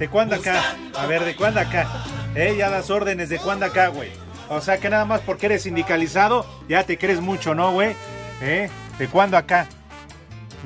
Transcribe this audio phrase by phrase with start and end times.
[0.00, 0.76] ¿De cuándo acá?
[0.98, 1.86] A ver, ¿de cuándo acá?
[2.34, 4.10] Eh, ya das órdenes, ¿de cuándo acá, güey?
[4.48, 7.94] O sea que nada más porque eres sindicalizado, ya te crees mucho, ¿no, güey?
[8.40, 8.70] ¿Eh?
[8.98, 9.68] ¿De cuándo acá?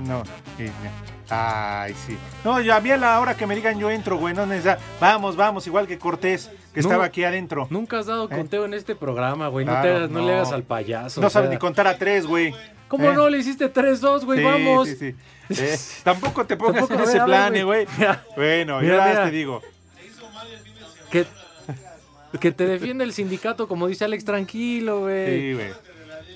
[0.06, 0.22] No.
[0.56, 1.13] sí, ya.
[1.36, 2.16] Ay, sí.
[2.44, 4.34] No, ya a mí a la hora que me digan yo entro, güey.
[4.34, 4.78] No necesita.
[5.00, 6.88] Vamos, vamos, igual que Cortés, que No.
[6.88, 7.66] estaba aquí adentro.
[7.70, 9.64] Nunca has dado conteo en este programa, güey.
[9.66, 10.26] no, Claro, te hagas- no no.
[10.26, 11.20] le hagas al payaso.
[11.20, 12.54] No sea, sabes ni contar a tres, güey.
[12.88, 13.14] ¿Cómo ¿Eh?
[13.14, 13.28] no?
[13.28, 14.38] Le hiciste 3-2, güey.
[14.38, 14.88] Sí, Vamos.
[14.88, 15.14] sí, sí.
[15.62, 17.86] Eh, tampoco te pongas Tampoco, en ese plan, eh, güey.
[18.36, 19.24] Bueno, Mira, ya mira.
[19.24, 19.62] te digo.
[21.10, 21.26] Que,
[22.40, 25.26] que te defiende el sindicato, como dice Alex, tranquilo, güey.
[25.40, 25.70] Sí, güey.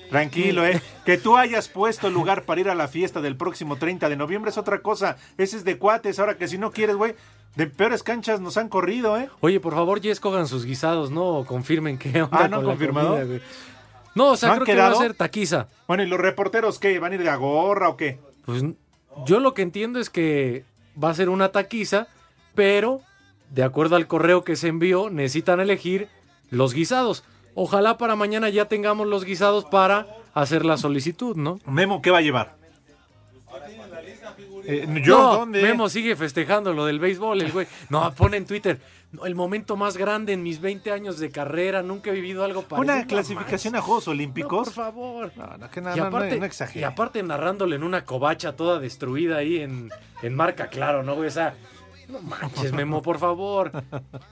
[0.09, 0.81] Tranquilo, ¿eh?
[1.05, 4.15] Que tú hayas puesto el lugar para ir a la fiesta del próximo 30 de
[4.15, 5.17] noviembre es otra cosa.
[5.37, 6.19] Ese es de cuates.
[6.19, 7.15] Ahora que si no quieres, güey,
[7.55, 9.29] de peores canchas nos han corrido, ¿eh?
[9.41, 13.17] Oye, por favor, ya escogan sus guisados, no confirmen onda Ah, ¿no confirmado?
[13.19, 13.39] comida.
[14.15, 15.01] No, o sea, ¿No han creo que va a quedado?
[15.01, 15.67] ser taquiza.
[15.87, 16.97] Bueno, ¿y los reporteros qué?
[16.99, 18.19] ¿Van a ir de gorra o qué?
[18.45, 18.63] Pues
[19.25, 20.65] yo lo que entiendo es que
[21.01, 22.07] va a ser una taquiza,
[22.55, 23.01] pero
[23.51, 26.07] de acuerdo al correo que se envió, necesitan elegir
[26.49, 27.23] los guisados.
[27.61, 31.59] Ojalá para mañana ya tengamos los guisados para hacer la solicitud, ¿no?
[31.65, 32.55] Memo, ¿qué va a llevar?
[34.65, 35.61] Eh, ¿Yo no, dónde?
[35.61, 37.67] Memo sigue festejando lo del béisbol, el güey.
[37.89, 38.79] No, pone en Twitter.
[39.11, 42.61] "No, el momento más grande en mis 20 años de carrera, nunca he vivido algo
[42.61, 42.95] parecido.
[42.95, 44.67] ¿Una clasificación a Juegos No, Olímpicos?
[44.67, 45.31] por favor.
[45.35, 48.79] No, no, que no, y, no, aparte, no, y aparte narrándole en una covacha toda
[48.79, 49.89] destruida ahí en,
[50.21, 51.27] en marca claro, ¿no, güey?
[51.27, 51.55] O sea,
[52.09, 53.71] no manches, Memo, por favor.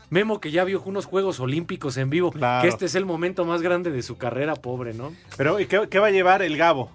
[0.09, 2.61] Memo que ya vio unos Juegos Olímpicos en vivo, Claro.
[2.63, 5.13] que este es el momento más grande de su carrera, pobre, ¿no?
[5.37, 6.91] Pero, ¿y qué, qué va a llevar el Gabo?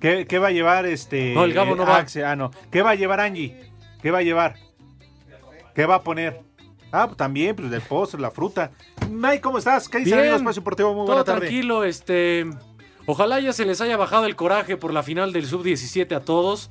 [0.00, 1.34] ¿Qué, qué va a llevar este...
[1.34, 1.96] No, el Gabo no va.
[1.98, 2.24] Axel?
[2.24, 2.50] Ah, no.
[2.70, 3.56] ¿Qué va a llevar Angie?
[4.00, 4.54] ¿Qué va a llevar?
[5.74, 6.40] ¿Qué va a poner?
[6.92, 8.70] Ah, pues también, pues del postre, la fruta.
[9.10, 9.88] May, ¿cómo estás?
[9.88, 10.90] ¿Qué dice Bien, Espacio Deportivo?
[10.90, 11.40] Muy Todo buena tarde.
[11.40, 12.46] tranquilo, este...
[13.06, 16.70] Ojalá ya se les haya bajado el coraje por la final del Sub-17 a todos,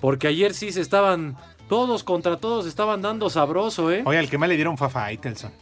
[0.00, 1.36] porque ayer sí se estaban...
[1.68, 4.02] Todos contra todos estaban dando sabroso, ¿eh?
[4.04, 5.52] Oye, al que más le dieron fue a Faitelson.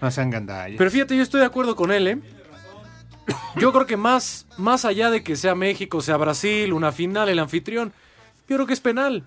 [0.00, 0.76] No sean gandallas.
[0.76, 2.18] Pero fíjate, yo estoy de acuerdo con él, ¿eh?
[3.56, 7.38] Yo creo que más, más allá de que sea México, sea Brasil, una final, el
[7.38, 7.92] anfitrión,
[8.48, 9.24] yo creo que es penal.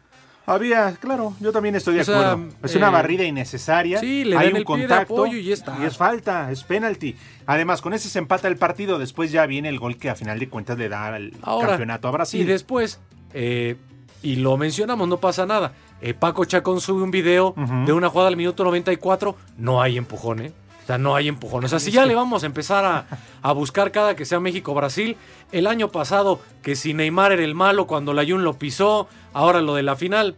[0.47, 2.53] Había, claro, yo también estoy de O sea, acuerdo.
[2.61, 3.99] Es una eh, barrida innecesaria.
[3.99, 5.77] sí, le Hay dan un el pie de contacto apoyo y ya está.
[5.81, 7.15] Y es falta, es penalti.
[7.47, 8.99] Además, con ese se empata el partido.
[8.99, 12.07] Después ya viene el gol que a final de cuentas le da el Ahora, campeonato
[12.07, 12.41] a Brasil.
[12.41, 12.99] Y después,
[13.33, 13.75] eh,
[14.21, 15.73] y lo mencionamos, no pasa nada.
[16.05, 17.55] Eh, Paco Chacón sube un video
[17.87, 20.51] de una jugada al minuto 94, no hay empujón, ¿eh?
[20.83, 21.65] O sea, no hay empujón.
[21.65, 23.07] O sea, si ya le vamos a empezar a,
[23.41, 25.17] a buscar cada que sea México-Brasil,
[25.51, 29.61] el año pasado que si Neymar era el malo cuando la Jun lo pisó, ahora
[29.61, 30.35] lo de la final,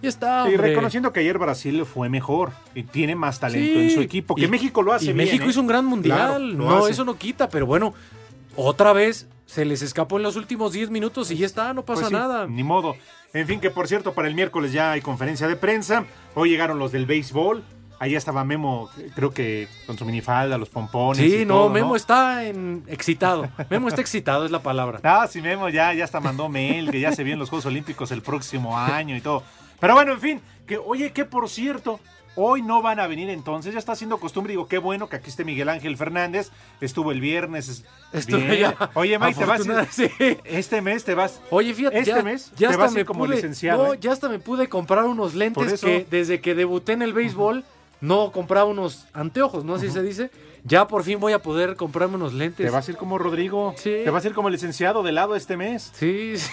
[0.00, 0.70] ya está, Y hombre.
[0.70, 4.34] reconociendo que ayer Brasil fue mejor y tiene más talento Sí, en su equipo.
[4.34, 5.18] Que y- México lo hace y bien.
[5.18, 5.48] México ¿eh?
[5.50, 6.16] hizo un gran mundial.
[6.16, 6.92] Claro, no, hace.
[6.92, 7.92] eso no quita, pero bueno,
[8.56, 12.00] otra vez se les escapó en los últimos 10 minutos y ya está, no pasa
[12.02, 12.46] Pues sí, nada.
[12.46, 12.96] Ni modo.
[13.32, 16.04] En fin, que por cierto, para el miércoles ya hay conferencia de prensa.
[16.34, 17.62] Hoy llegaron los del béisbol.
[17.98, 21.24] Ahí estaba Memo, creo que con su minifalda, los pompones.
[21.24, 23.48] Sí, y no, todo, Memo está en excitado.
[23.70, 25.00] Memo está excitado, es la palabra.
[25.02, 28.10] Ah, sí, Memo ya, ya hasta mandó mail, que ya se vienen los Juegos Olímpicos
[28.10, 29.42] el próximo año y todo.
[29.80, 32.00] Pero bueno, en fin, que oye, que por cierto,
[32.36, 35.28] hoy no van a venir entonces, ya está haciendo costumbre, digo, qué bueno que aquí
[35.30, 36.50] esté Miguel Ángel Fernández,
[36.80, 37.68] estuvo el viernes.
[37.68, 40.08] es- Estuve ya Oye, Mike, te vas, sí.
[40.44, 41.40] este mes te vas.
[41.50, 43.86] Oye, fíjate, Este ya, mes ya te hasta vas a ir me como pude, licenciado,
[43.88, 43.98] no, ¿eh?
[44.00, 47.64] ya hasta me pude comprar unos lentes que desde que debuté en el béisbol
[48.00, 49.74] no compraba unos anteojos, ¿no?
[49.74, 50.30] Así se dice.
[50.64, 52.66] Ya por fin voy a poder comprarme unos lentes.
[52.66, 53.72] Te vas a ir como Rodrigo.
[53.76, 54.00] Sí.
[54.04, 55.92] Te vas a ir como licenciado de lado este mes.
[55.94, 56.50] Sí, sí.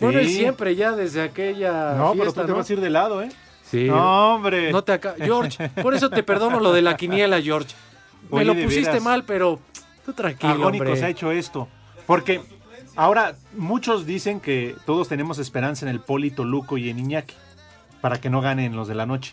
[0.00, 0.34] Bueno, Sí.
[0.34, 2.56] siempre ya desde aquella No, pero tú te ¿no?
[2.56, 3.28] vas a ir de lado, ¿eh?
[3.72, 3.84] Sí.
[3.84, 4.70] No, hombre.
[4.70, 5.14] No te acá.
[5.16, 7.74] George, por eso te perdono lo de la quiniela, George.
[8.30, 9.60] Me Oye, lo pusiste mal, pero
[10.04, 11.00] tú tranquilo, Agónico hombre.
[11.00, 11.68] se ha hecho esto.
[12.06, 12.42] Porque
[12.96, 17.34] ahora muchos dicen que todos tenemos esperanza en el Polito, Luco y en Iñaki.
[18.02, 19.32] Para que no ganen los de la noche.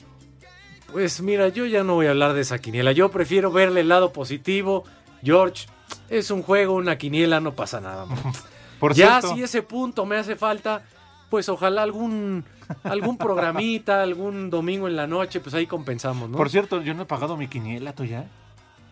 [0.93, 2.93] Pues mira, yo ya no voy a hablar de esa quiniela.
[2.93, 4.85] Yo prefiero verle el lado positivo.
[5.21, 5.67] George,
[6.09, 8.05] es un juego, una quiniela, no pasa nada.
[8.79, 10.83] Por ya cierto, si ese punto me hace falta,
[11.29, 12.45] pues ojalá algún
[12.83, 16.37] algún programita, algún domingo en la noche, pues ahí compensamos, ¿no?
[16.37, 18.25] por cierto, yo no he pagado mi quiniela, ¿tú ya?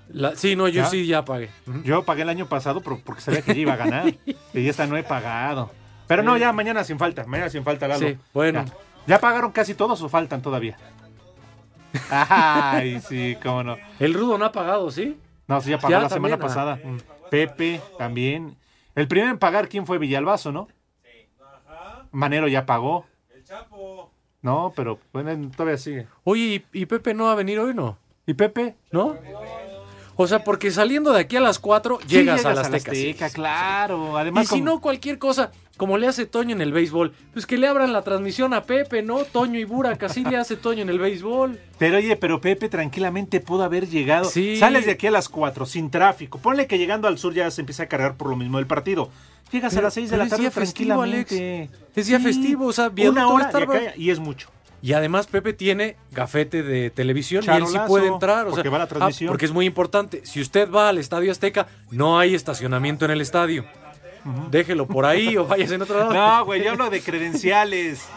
[0.09, 0.85] La- sí, no, yo ¿Ya?
[0.85, 1.49] sí ya pagué.
[1.83, 4.13] Yo pagué el año pasado pero porque sabía que ya iba a ganar.
[4.53, 5.71] y esta no he pagado.
[6.07, 7.25] Pero no, ya mañana sin falta.
[7.25, 8.07] Mañana sin falta, Lalo.
[8.07, 8.63] Sí, bueno.
[8.65, 8.73] Ya.
[9.07, 10.77] ¿Ya pagaron casi todos o faltan todavía?
[12.09, 13.77] Ay, sí, cómo no.
[13.99, 15.17] El rudo no ha pagado, ¿sí?
[15.47, 16.79] No, sí, ya pagó Ya la semana también, pasada.
[17.29, 18.57] Pepe también.
[18.95, 19.97] El primero en pagar, ¿quién fue?
[19.97, 20.67] Villalbazo, ¿no?
[22.11, 23.05] Manero ya pagó.
[23.47, 24.11] Chapo.
[24.41, 26.07] No, pero bueno, todavía sigue.
[26.23, 27.97] Oye, ¿y, y Pepe no va a venir hoy, no?
[28.25, 28.75] ¿Y Pepe?
[28.91, 29.15] ¿No?
[30.15, 32.91] O sea, porque saliendo de aquí a las 4 Sí, llegas, a las Azteca.
[32.91, 33.35] Azteca, sí, sí.
[33.35, 34.13] claro.
[34.13, 37.45] Y Además, si como- no, cualquier cosa, como le hace Toño en el béisbol, pues
[37.45, 39.23] que le abran la transmisión a Pepe, ¿no?
[39.23, 41.59] Toño y Burak, así le hace Toño en el béisbol.
[41.77, 44.25] Pero oye, pero Pepe tranquilamente pudo haber llegado.
[44.25, 44.57] Sí.
[44.57, 46.39] Sales de aquí a las 4 sin tráfico.
[46.39, 49.09] Ponle que llegando al sur ya se empieza a cargar por lo mismo del partido.
[49.51, 51.69] Llegas a las 6 de la es tarde festivo, tranquilamente.
[51.95, 54.49] Es día festivo, o sea, viendo una hora acá- y es mucho.
[54.81, 58.47] Y además Pepe tiene gafete de televisión y él sí puede entrar.
[58.47, 59.27] O porque sea, va la ah, transmisión.
[59.27, 60.21] porque es muy importante.
[60.25, 63.65] Si usted va al Estadio Azteca, no hay estacionamiento en el estadio.
[64.51, 66.13] Déjelo por ahí o váyase en otro lado.
[66.13, 68.07] No, güey, yo hablo de credenciales.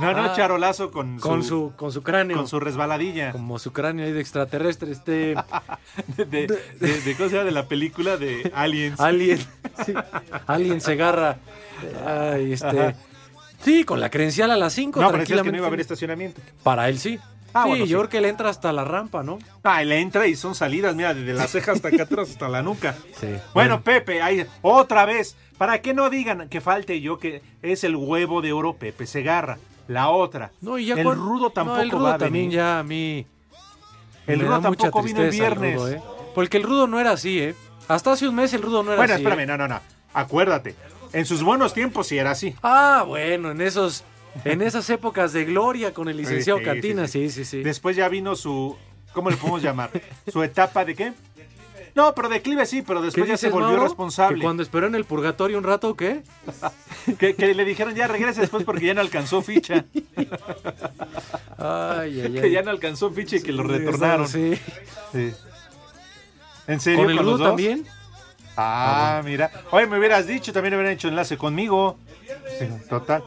[0.00, 2.36] No, no, Ah, charolazo con, con su, con su cráneo.
[2.36, 3.32] con su resbaladilla.
[3.32, 5.34] Como su cráneo ahí de extraterrestre, este
[6.16, 6.46] De, de,
[6.78, 7.44] de- de- ¿Cómo se llama?
[7.44, 8.98] De la película de Aliens.
[9.00, 9.38] alien.
[9.84, 9.92] Sí,
[10.46, 11.38] alien se agarra.
[12.06, 12.66] Ay, este.
[12.80, 12.94] Ajá.
[13.62, 15.52] Sí, con la credencial a las 5 no, pero decías que tranquilamente.
[15.52, 16.40] no iba a haber estacionamiento.
[16.62, 17.18] Para él sí.
[17.52, 17.94] Ah, sí, bueno, yo sí.
[18.00, 19.38] creo que le entra hasta la rampa, ¿no?
[19.64, 22.62] Ah, le entra y son salidas, mira, desde la ceja hasta acá atrás, hasta la
[22.62, 22.94] nuca.
[23.20, 23.28] Sí.
[23.54, 27.96] Bueno, Pepe, ahí, otra vez, para que no digan que falte yo, que es el
[27.96, 29.58] huevo de oro Pepe Segarra.
[29.88, 30.52] La otra.
[30.60, 32.56] No, y ya el rudo no, tampoco el rudo va a también venir.
[32.58, 33.26] ya a mí.
[34.26, 35.74] El rudo tampoco vino el viernes.
[35.74, 36.00] rudo, ¿eh?
[36.34, 37.54] Porque el rudo no era así, ¿eh?
[37.88, 39.22] Hasta hace un mes el rudo no era Bueno, así.
[39.22, 39.46] espérame, ¿eh?
[39.46, 39.80] no, no, no.
[40.14, 40.76] Acuérdate.
[41.12, 42.54] En sus buenos tiempos sí era así.
[42.62, 44.04] Ah, bueno, en esos.
[44.44, 47.62] En esas épocas de gloria con el licenciado Sí, sí, Cantina, sí, sí, sí, sí.
[47.62, 48.76] Después ya vino su.
[49.12, 49.90] ¿Cómo le podemos llamar?
[50.30, 51.12] ¿Su etapa de qué?
[51.96, 53.82] No, pero declive sí, pero ¿Qué después ya se volvió Mauro?
[53.82, 54.36] responsable.
[54.38, 56.22] ¿Que cuando esperó en el purgatorio un rato, ¿qué?
[57.18, 59.84] Que, que le dijeron ya regrese después porque ya no alcanzó ficha.
[61.58, 62.40] Ay, ay, ay.
[62.40, 64.28] que ya no alcanzó ficha y que lo retornaron.
[64.28, 64.58] Sí.
[65.12, 65.32] Sí.
[66.68, 67.00] ¿En serio?
[67.00, 67.48] ¿Con el los rudo dos?
[67.48, 67.84] también?
[68.56, 69.50] Ah, mira.
[69.70, 71.98] Oye, me hubieras dicho, también hubieran hecho enlace conmigo.
[72.58, 73.24] Sí, total.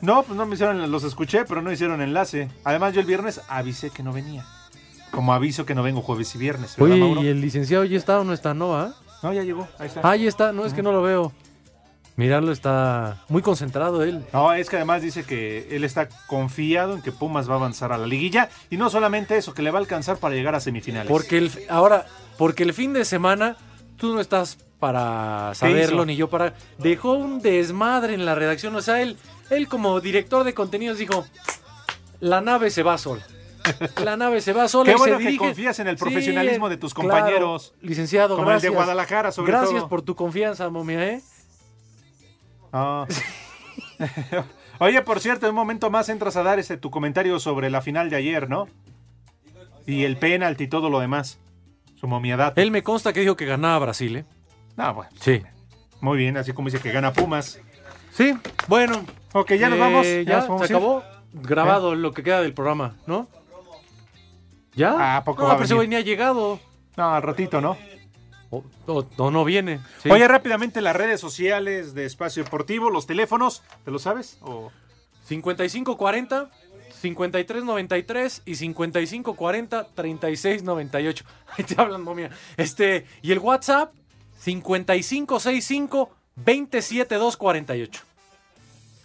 [0.00, 2.48] No, pues no me hicieron, los escuché, pero no hicieron enlace.
[2.64, 4.44] Además, yo el viernes avisé que no venía.
[5.10, 6.76] Como aviso que no vengo jueves y viernes.
[6.76, 7.22] ¿verdad, Oye, Mauro?
[7.22, 8.54] ¿y el licenciado ya está o no está?
[8.54, 8.94] No, ¿ah?
[9.22, 9.68] No, ya llegó.
[9.78, 10.00] Ahí está.
[10.02, 10.52] Ah, ya está.
[10.52, 11.32] No, es que no lo veo.
[12.16, 14.22] Mirarlo está muy concentrado él.
[14.32, 17.92] No, es que además dice que él está confiado en que Pumas va a avanzar
[17.92, 18.50] a la liguilla.
[18.68, 21.10] Y no solamente eso, que le va a alcanzar para llegar a semifinales.
[21.10, 22.06] Porque el, ahora,
[22.36, 23.56] porque el fin de semana
[23.96, 26.06] tú no estás para saberlo hizo?
[26.06, 26.54] ni yo para.
[26.78, 28.76] Dejó un desmadre en la redacción.
[28.76, 29.16] O sea, él,
[29.50, 31.26] él como director de contenidos dijo:
[32.20, 33.24] La nave se va sola.
[34.04, 34.86] La nave se va sola.
[34.90, 37.74] Qué y bueno se que confías en el profesionalismo de tus claro, compañeros.
[37.80, 38.74] licenciado, Como el de gracias.
[38.74, 39.88] Guadalajara, sobre Gracias todo.
[39.88, 41.22] por tu confianza, momia, ¿eh?
[42.72, 43.06] Ah.
[44.78, 47.82] Oye, por cierto, en un momento más entras a dar este tu comentario sobre la
[47.82, 48.68] final de ayer, ¿no?
[49.86, 51.38] Y el penalti y todo lo demás.
[52.00, 52.52] Su momiedad.
[52.58, 54.24] Él me consta que dijo que ganaba Brasil, ¿eh?
[54.76, 55.10] Ah, bueno.
[55.20, 55.42] Sí.
[56.00, 57.60] Muy bien, así como dice que gana Pumas.
[58.12, 58.34] Sí,
[58.66, 59.04] bueno.
[59.32, 60.06] Ok, ya nos eh, vamos.
[60.26, 61.02] Ya, nos vamos se acabó.
[61.32, 63.28] Grabado lo que queda del programa, ¿no?
[64.74, 64.94] ¿Ya?
[64.98, 65.78] Ah, ¿a poco no, va a pero ese venir?
[65.78, 66.60] güey ni ha llegado.
[66.96, 67.76] No, al ratito, ¿no?
[68.50, 69.80] O, o- o no viene.
[70.02, 70.10] sí.
[70.10, 74.36] Oye, rápidamente las redes sociales de Espacio Deportivo, los teléfonos, ¿te lo sabes?
[74.42, 74.70] O...
[75.26, 76.50] 5540,
[77.00, 81.24] 5393 y 5540, 3698.
[81.56, 82.30] Ahí te hablan, momia.
[82.58, 83.94] Este, y el WhatsApp,
[84.38, 88.02] 5565 27248.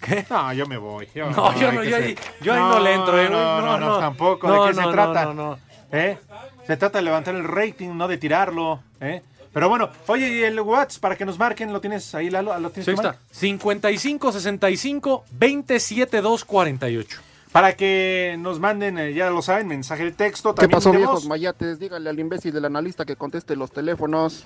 [0.30, 1.08] No, yo me voy.
[1.16, 3.30] Yo, No, yo no, yo ahí- yo ahí no le entro, eh.
[3.30, 4.00] No, no, No, no, no.
[4.00, 4.48] tampoco.
[4.48, 5.26] No, ¿De qué se trata?
[5.26, 5.60] no, no.
[5.92, 6.18] ¿Eh?
[6.66, 8.82] Se trata de levantar el rating, no de tirarlo.
[9.00, 9.22] ¿eh?
[9.54, 12.58] Pero bueno, oye, y el WhatsApp para que nos marquen, ¿lo tienes ahí, Lalo?
[12.60, 13.12] ¿Lo tienes Sí, está.
[13.14, 13.24] Mike?
[13.32, 17.20] 55 65 27 2 48.
[17.52, 20.54] Para que nos manden, eh, ya lo saben, mensaje de texto.
[20.54, 21.28] ¿Qué También pasó, de viejos voz.
[21.28, 21.80] mayates?
[21.80, 24.46] Dígale al imbécil del analista que conteste los teléfonos.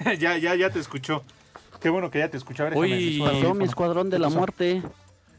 [0.18, 1.22] ya, ya, ya te escuchó.
[1.80, 2.62] Qué bueno que ya te escuchó.
[2.64, 3.16] A ver, déjame Uy.
[3.18, 4.82] subo el Pasó mi escuadrón de la muerte.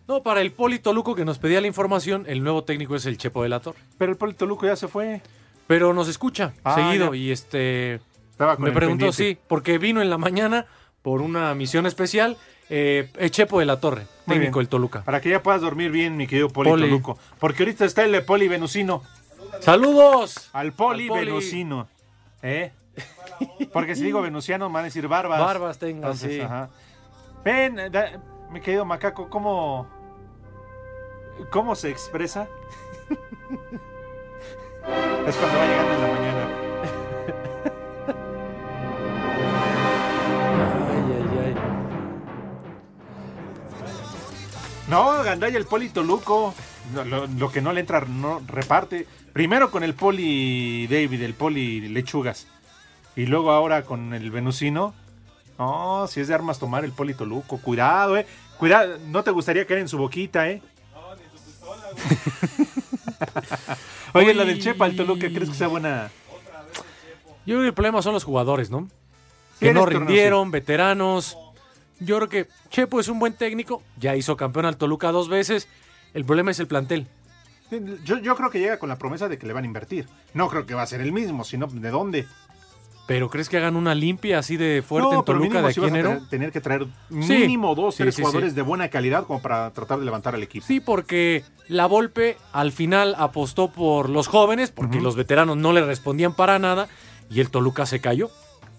[0.08, 3.18] No, para el Polito Luco que nos pedía la información, el nuevo técnico es el
[3.18, 3.80] Chepo de la Torre.
[3.98, 5.22] Pero el Polito Luco ya se fue.
[5.68, 7.18] Pero nos escucha Ah, seguido ya.
[7.20, 10.66] y este Estaba con me preguntó, sí, porque vino en la mañana
[11.02, 12.36] por una misión especial,
[12.70, 15.04] eh, el Chepo de la Torre, Muy técnico del Toluca.
[15.04, 16.90] Para que ya puedas dormir bien, mi querido Polito Poli.
[16.90, 17.18] Luco.
[17.40, 19.04] Porque ahorita está el Poli Venusino.
[19.62, 20.50] ¡Saludos!
[20.54, 21.26] Al Poli, Al Poli.
[21.28, 21.88] Venusino.
[22.42, 22.72] ¿Eh?
[23.74, 25.40] Porque si digo venusiano, me van a decir barbas.
[25.40, 26.42] Barbas tenga, Entonces, sí.
[26.42, 26.70] ajá.
[27.44, 28.22] Ven, da-
[28.52, 29.88] mi querido Macaco, ¿cómo,
[31.52, 32.48] ¿cómo se expresa?
[35.28, 36.48] es cuando va llegando en la mañana.
[40.90, 41.56] Ay, ay, ay.
[44.90, 46.54] No, Gandaya el Poli Toluco.
[46.94, 49.08] Lo, lo- lo que no le entra, no reparte.
[49.34, 52.48] Primero con el Poli David, el Poli Lechugas.
[53.16, 54.94] Y luego ahora con el Venusino.
[55.58, 57.58] No, si es de armas tomar el Poli Toluco.
[57.58, 58.26] Cuidado, eh.
[58.58, 60.62] Cuidado, no te gustaría caer en su boquita, eh.
[64.14, 66.10] Oye, la del Chepa al Toluca, ¿crees que sea buena?
[67.46, 68.88] Yo creo que el problema son los jugadores, ¿no?
[69.60, 71.38] Que no este rindieron, veteranos.
[72.00, 75.68] Yo creo que Chepo es un buen técnico, ya hizo campeón al Toluca dos veces.
[76.14, 77.08] El problema es el plantel.
[78.04, 80.08] Yo, yo creo que llega con la promesa de que le van a invertir.
[80.34, 82.28] No creo que va a ser el mismo, sino ¿de dónde?
[83.08, 85.88] Pero ¿crees que hagan una limpia así de fuerte en pero Toluca de aquí vas
[85.88, 86.10] a enero?
[86.12, 87.34] tener, tener que traer Sí.
[87.40, 90.44] mínimo dos, Sí, tres sí, jugadores de buena calidad como para tratar de levantar al
[90.44, 90.66] equipo.
[90.66, 95.84] Sí, porque la Volpe al final apostó por los jóvenes, porque los veteranos no le
[95.84, 96.88] respondían para nada
[97.30, 98.30] y el Toluca se cayó.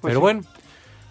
[0.01, 0.21] Pero sí.
[0.21, 0.41] bueno,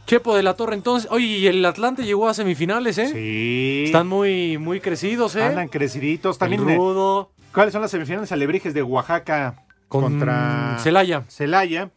[0.08, 1.10] Chepo de la Torre entonces.
[1.12, 3.08] Oye, y el Atlante llegó a semifinales, ¿eh?
[3.14, 3.84] Sí.
[3.86, 5.44] Están muy, muy crecidos, ¿eh?
[5.44, 6.38] Andan creciditos.
[6.38, 11.24] El También, eh, Rudo ¿cuáles son las semifinales alebrijes de Oaxaca con contra Celaya.
[11.28, 11.92] Celaya?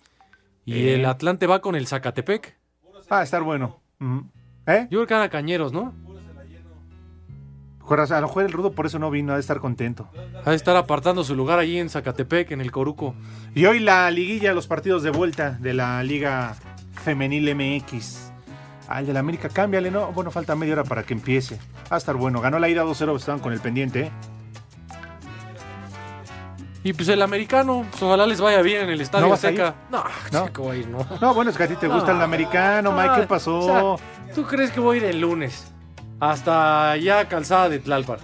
[0.64, 0.94] Y Eh.
[0.94, 2.56] el Atlante va con el Zacatepec.
[3.12, 3.80] Va a estar bueno.
[4.66, 4.86] ¿Eh?
[4.90, 5.92] Yo creo que eran cañeros, ¿no?
[7.86, 10.08] A lo mejor el Rudo por eso no vino a estar contento.
[10.44, 13.14] Ha de estar apartando su lugar allí en Zacatepec, en el Coruco.
[13.54, 16.54] Y hoy la liguilla, los partidos de vuelta de la Liga
[17.04, 18.32] Femenil MX.
[18.88, 20.12] Al de la América, cámbiale, ¿no?
[20.12, 21.58] Bueno, falta media hora para que empiece.
[21.92, 22.40] Va a estar bueno.
[22.40, 24.10] Ganó la ida 2-0, estaban con el pendiente, ¿eh?
[26.84, 29.74] Y pues el americano, pues, ojalá les vaya bien en el Estadio ¿No Azteca.
[29.90, 30.48] No, ¿No?
[30.58, 31.04] voy a ir, no.
[31.20, 32.24] No, bueno, es que a ti te gusta el No.
[32.24, 33.22] americano, Mike.
[33.22, 33.58] ¿Qué pasó?
[33.58, 35.72] o sea, ¿Tú crees que voy a ir el lunes?
[36.20, 38.18] Hasta allá calzada de Tlalpan.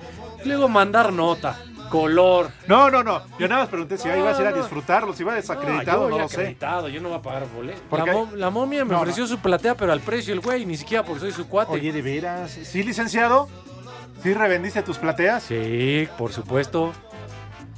[0.44, 1.58] Luego mandar nota,
[1.90, 2.50] color.
[2.66, 3.22] No, no, no.
[3.38, 4.62] Yo nada más pregunté si ibas a ir a No, no.
[4.62, 6.36] disfrutarlo, si iba desacreditado, yo no, voy lo sé.
[6.40, 7.80] acreditado, yo no voy a pagar boleto.
[7.88, 10.66] ¿Por La, mo- la momia me No, ofreció su platea, pero al precio el güey,
[10.66, 11.72] ni siquiera porque soy su cuate.
[11.72, 12.50] Oye, de veras.
[12.50, 13.48] ¿Sí, licenciado?
[14.22, 15.44] ¿Sí revendiste tus plateas?
[15.44, 16.92] Sí, por supuesto.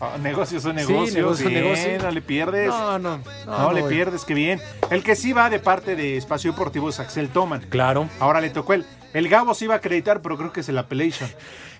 [0.04, 1.14] Ah, negocios son Sí, negocios.
[1.14, 1.98] negocio, bien, negocio.
[2.02, 2.68] No le pierdes.
[2.68, 3.18] No, no.
[3.46, 4.60] No, No, le pierdes, qué bien.
[4.90, 7.60] El que sí va de parte de Espacio Deportivo es Axel Toman.
[7.68, 8.08] Claro.
[8.18, 8.84] Ahora le tocó él.
[9.14, 11.30] El Gabo sí iba a acreditar, pero creo que es el Appellation.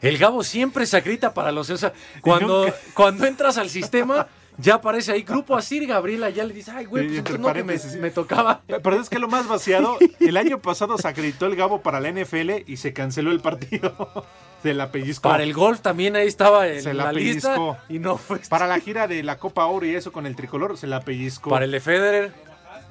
[0.03, 1.69] El Gabo siempre se acredita para los.
[1.71, 6.45] O sea, cuando, nunca- cuando entras al sistema, ya aparece ahí Grupo Asir, Gabriela ya
[6.45, 8.61] le dice, ay, güey, pues entre entonces no que me, me tocaba.
[8.69, 12.13] Pero es que lo más vaciado, el año pasado se acreditó el Gabo para la
[12.13, 14.27] NFL y se canceló el partido.
[14.63, 15.29] Se la pellizcó.
[15.29, 17.57] Para el golf también ahí estaba en Se la, la lista
[17.89, 18.39] y no fue.
[18.49, 21.51] Para la gira de la Copa Oro y eso con el tricolor, se la pellizcó.
[21.51, 22.33] Para el de Federer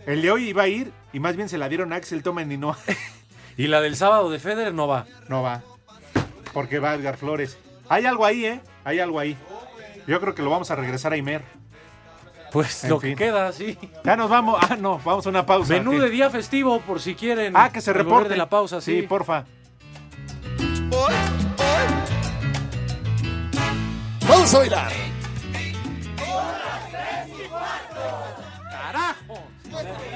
[0.06, 2.52] El de hoy iba a ir y más bien se la dieron a Axel Toman
[2.52, 2.76] y no,
[3.58, 5.06] y la del sábado de Federer no va.
[5.30, 5.62] no va.
[6.54, 7.58] Porque va Edgar Flores.
[7.88, 8.62] Hay algo ahí, ¿eh?
[8.84, 9.38] Hay algo ahí.
[10.08, 11.44] Yo creo que lo vamos a regresar a Imer.
[12.52, 13.12] Pues En lo fin.
[13.12, 13.78] que queda, sí.
[14.04, 14.60] Ya nos vamos.
[14.62, 15.74] Ah, no, vamos a una pausa.
[15.74, 17.54] Menú de día festivo, por si quieren.
[17.56, 18.28] Ah, que se reporte.
[18.28, 19.00] de la pausa, sí.
[19.00, 19.46] Sí, porfa.
[24.42, 24.92] Vamos a bailar.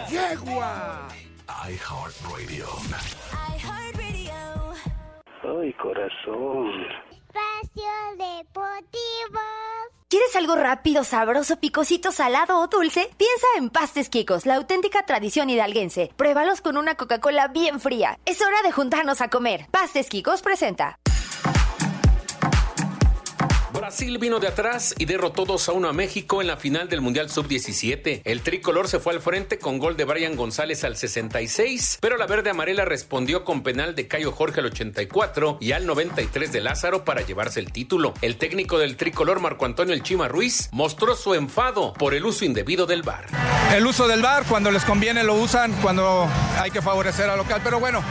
[0.10, 1.08] ¡Yegua!
[1.70, 2.66] iHeartRadio.
[5.44, 6.72] Ay, corazón.
[7.12, 9.40] Espacio Deportivo.
[10.10, 13.12] ¿Quieres algo rápido, sabroso, picosito, salado o dulce?
[13.18, 16.10] Piensa en Pastes Quicos, la auténtica tradición hidalguense.
[16.16, 18.18] Pruébalos con una Coca-Cola bien fría.
[18.26, 19.68] Es hora de juntarnos a comer.
[19.70, 20.98] Pastes Quicos presenta.
[23.76, 27.02] Brasil vino de atrás y derrotó 2 a 1 a México en la final del
[27.02, 28.22] Mundial Sub-17.
[28.24, 32.26] El tricolor se fue al frente con gol de Brian González al 66, pero la
[32.26, 37.04] verde amarela respondió con penal de Cayo Jorge al 84 y al 93 de Lázaro
[37.04, 38.14] para llevarse el título.
[38.22, 42.46] El técnico del tricolor Marco Antonio El Chima Ruiz mostró su enfado por el uso
[42.46, 43.26] indebido del VAR.
[43.76, 46.28] El uso del VAR, cuando les conviene lo usan, cuando
[46.60, 48.02] hay que favorecer al local, pero bueno,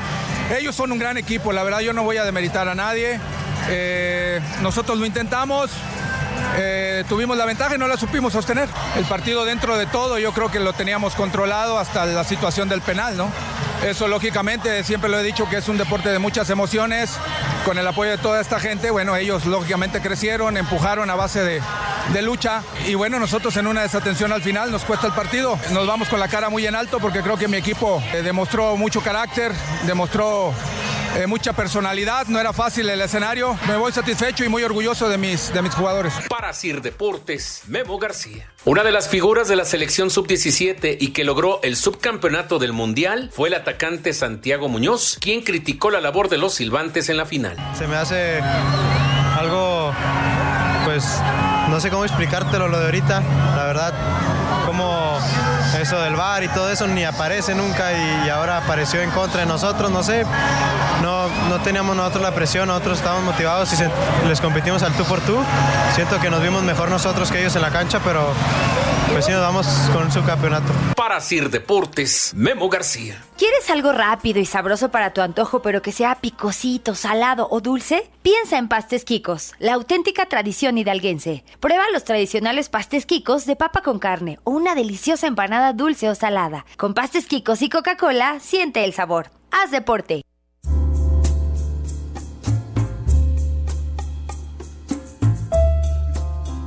[0.59, 3.19] ellos son un gran equipo, la verdad yo no voy a demeritar a nadie.
[3.69, 5.71] Eh, nosotros lo intentamos,
[6.57, 8.69] eh, tuvimos la ventaja y no la supimos sostener.
[8.97, 12.81] El partido dentro de todo yo creo que lo teníamos controlado hasta la situación del
[12.81, 13.31] penal, ¿no?
[13.85, 17.11] Eso lógicamente, siempre lo he dicho que es un deporte de muchas emociones,
[17.65, 22.23] con el apoyo de toda esta gente, bueno, ellos lógicamente crecieron, empujaron a base de,
[22.23, 26.09] lucha y bueno, nosotros en una desatención al final nos cuesta el partido, nos vamos
[26.09, 29.53] con la cara muy en alto porque creo que mi equipo eh, demostró mucho carácter,
[29.87, 30.55] demostró
[31.17, 33.59] eh, mucha personalidad, no era fácil el escenario.
[33.69, 36.13] Me voy satisfecho y muy orgulloso de mis, de mis jugadores.
[36.29, 38.51] Para Sir Deportes, Memo García.
[38.65, 43.31] Una de las figuras de la selección sub-17 y que logró el subcampeonato del Mundial
[43.33, 47.57] fue el atacante Santiago Muñoz, quien criticó la labor de los silbantes en la final.
[47.77, 48.41] Se me hace
[49.39, 49.93] algo,
[50.85, 51.05] pues,
[51.69, 53.23] no sé cómo explicártelo lo de ahorita,
[53.57, 53.95] la verdad,
[54.67, 55.19] como
[55.85, 59.41] eso del bar y todo eso ni aparece nunca y, y, ahora apareció en contra
[59.41, 60.25] de nosotros, no sé,
[61.03, 63.91] no, no teníamos nosotros la presión, nosotros estábamos motivados y se,
[64.27, 65.39] les competimos al tú por tú,
[65.95, 68.33] siento que nos vimos mejor nosotros que ellos en la cancha, pero
[69.13, 70.73] pues sí nos vamos con su campeonato.
[70.97, 73.23] Para Sir Deportes, Memo García.
[73.37, 78.11] ¿Quieres algo rápido y sabroso para tu antojo, pero que sea picosito, salado o dulce?
[78.23, 81.45] Piensa en Pastes Quicos, la auténtica tradición hidalguense.
[81.61, 86.15] Prueba los tradicionales pastes Quicos de papa con carne o una deliciosa empanada dulce o
[86.15, 86.65] salada.
[86.77, 89.31] Con Pastes Quicos y Coca-Cola, siente el sabor.
[89.51, 90.23] Haz deporte.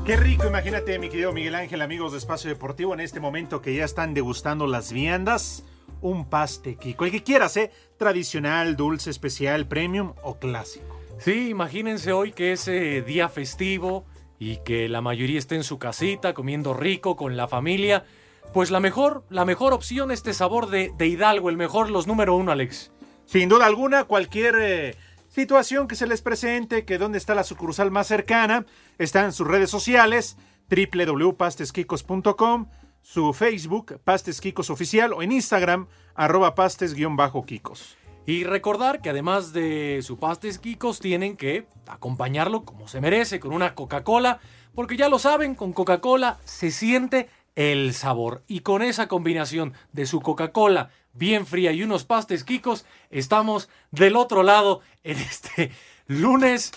[0.07, 3.75] Qué rico, imagínate, mi querido Miguel Ángel, amigos de Espacio Deportivo, en este momento que
[3.75, 5.65] ya están degustando las viandas,
[5.99, 7.71] un paste Kiko, el que quieras, ¿eh?
[7.97, 10.97] Tradicional, dulce, especial, premium o clásico.
[11.19, 14.05] Sí, imagínense hoy que es eh, día festivo
[14.39, 18.05] y que la mayoría esté en su casita comiendo rico con la familia.
[18.53, 22.35] Pues la mejor, la mejor opción, este sabor de, de Hidalgo, el mejor, los número
[22.35, 22.91] uno, Alex.
[23.25, 24.95] Sin duda alguna, cualquier eh,
[25.27, 28.65] situación que se les presente, que donde está la sucursal más cercana,
[28.97, 30.37] está en sus redes sociales,
[30.69, 32.67] www.pastesquicos.com,
[33.01, 37.97] su Facebook, Pastes Quicos Oficial, o en Instagram, arroba pastes-quicos.
[38.25, 43.53] Y recordar que además de su pastes Kikos tienen que acompañarlo como se merece, con
[43.53, 44.39] una Coca-Cola,
[44.75, 48.43] porque ya lo saben, con Coca-Cola se siente el sabor.
[48.47, 54.15] Y con esa combinación de su Coca-Cola bien fría y unos pastes Kikos, estamos del
[54.15, 55.71] otro lado en este
[56.05, 56.71] lunes.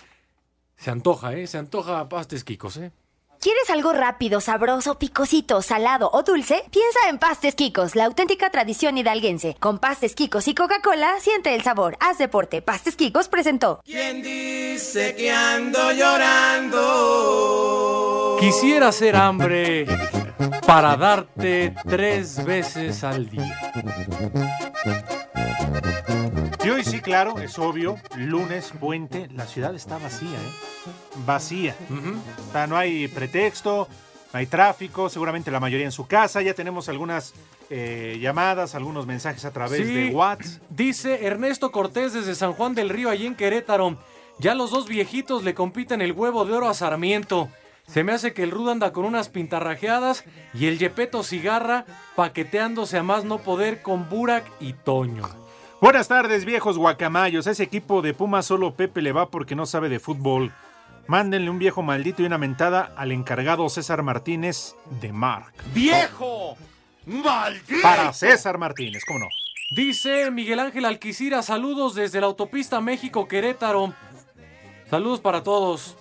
[0.76, 1.46] Se antoja, ¿eh?
[1.46, 2.90] Se antoja pastes Kikos, ¿eh?
[3.40, 6.62] ¿Quieres algo rápido, sabroso, picosito, salado o dulce?
[6.70, 9.56] Piensa en Pastes Quicos, la auténtica tradición hidalguense.
[9.58, 11.96] Con Pastes Quicos y Coca-Cola, siente el sabor.
[12.00, 12.60] Haz deporte.
[12.60, 13.80] Pastes Quicos presentó.
[13.82, 16.76] ¿Quién dice que ando llorando?
[18.40, 19.86] Quisiera hacer hambre
[20.66, 23.72] para darte tres veces al día.
[26.64, 30.90] Y hoy sí, claro, es obvio, lunes, puente, la ciudad está vacía, ¿eh?
[31.26, 31.74] Vacía.
[31.88, 32.14] Uh -huh.
[32.48, 33.88] O sea, no hay pretexto,
[34.32, 37.32] no hay tráfico, seguramente la mayoría en su casa, ya tenemos algunas
[37.70, 40.62] eh, llamadas, algunos mensajes a través Sí, de WhatsApp.
[40.68, 43.96] Dice Ernesto Cortés desde San Juan del Río, allí en Querétaro.
[44.38, 47.48] Ya los dos viejitos le compiten el huevo de oro a Sarmiento.
[47.92, 50.24] Se me hace que el Rudo anda con unas pintarrajeadas
[50.54, 55.24] y el Yepeto Cigarra paqueteándose a más no poder con Burak y Toño.
[55.80, 57.48] Buenas tardes, viejos guacamayos.
[57.48, 60.52] A ese equipo de Pumas solo Pepe le va porque no sabe de fútbol.
[61.08, 65.52] Mándenle un viejo maldito y una mentada al encargado César Martínez de Marc.
[65.74, 66.56] ¡Viejo!
[67.06, 67.82] ¡Maldito!
[67.82, 69.28] Para César Martínez, ¿cómo no?
[69.74, 73.94] Dice Miguel Ángel Alquicira, saludos desde la autopista México-Querétaro.
[74.88, 75.96] Saludos para todos.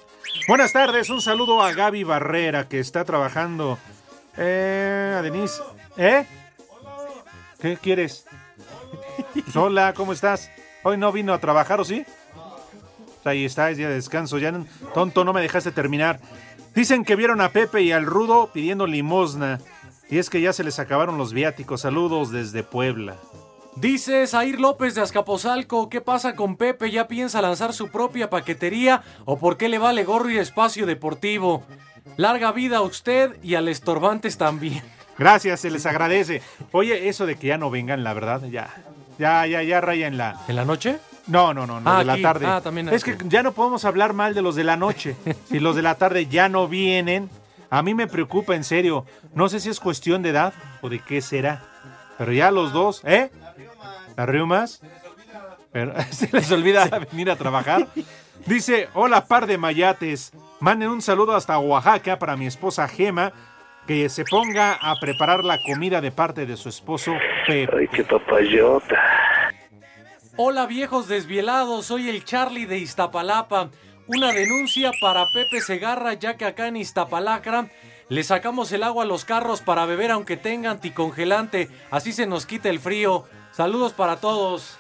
[0.48, 3.78] Buenas tardes, un saludo a Gaby Barrera que está trabajando.
[4.38, 5.62] Eh, a Denise.
[5.98, 6.26] ¿Eh?
[7.60, 8.26] ¿Qué quieres?
[9.56, 10.50] Hola, ¿cómo estás?
[10.84, 12.06] Hoy no vino a trabajar, ¿o sí?
[13.26, 14.38] Ahí está, es día de descanso.
[14.38, 14.54] Ya,
[14.94, 16.20] tonto, no me dejaste terminar.
[16.74, 19.60] Dicen que vieron a Pepe y al Rudo pidiendo limosna.
[20.10, 21.82] Y es que ya se les acabaron los viáticos.
[21.82, 23.18] Saludos desde Puebla.
[23.80, 26.92] Dice Zair López de Azcapotzalco, ¿qué pasa con Pepe?
[26.92, 31.64] ¿Ya piensa lanzar su propia paquetería o por qué le vale gorro y espacio deportivo?
[32.18, 34.82] Larga vida a usted y al estorbantes también.
[35.18, 36.42] Gracias, se les agradece.
[36.74, 38.70] Oye, eso de que ya no vengan, la verdad, ya.
[39.18, 40.42] Ya, ya, ya raya en la.
[40.50, 40.98] ¿En la noche?
[41.28, 42.46] No, no, no, los Ah, de la tarde.
[42.48, 45.16] Ah, también es que ya no podemos hablar mal de los de la noche.
[45.50, 47.30] si los de la tarde ya no vienen,
[47.70, 49.06] a mí me preocupa en serio.
[49.34, 51.64] No sé si es cuestión de edad o de qué será.
[52.18, 53.32] Pero ya los dos, ¿eh?
[54.20, 54.82] ¿Las riumas?
[55.72, 57.88] Pero, se les olvida venir a trabajar.
[58.46, 60.34] Dice, hola par de mayates.
[60.60, 63.32] Manden un saludo hasta Oaxaca para mi esposa Gema,
[63.88, 67.14] que se ponga a preparar la comida de parte de su esposo
[67.48, 67.74] Pepe.
[67.74, 68.98] Ay, qué papayota.
[70.36, 73.70] Hola viejos desvielados, soy el Charlie de Iztapalapa.
[74.08, 77.70] Una denuncia para Pepe Segarra, ya que acá en Iztapalacra
[78.10, 81.70] le sacamos el agua a los carros para beber aunque tenga anticongelante.
[81.92, 83.26] Así se nos quita el frío.
[83.52, 84.78] Saludos para todos.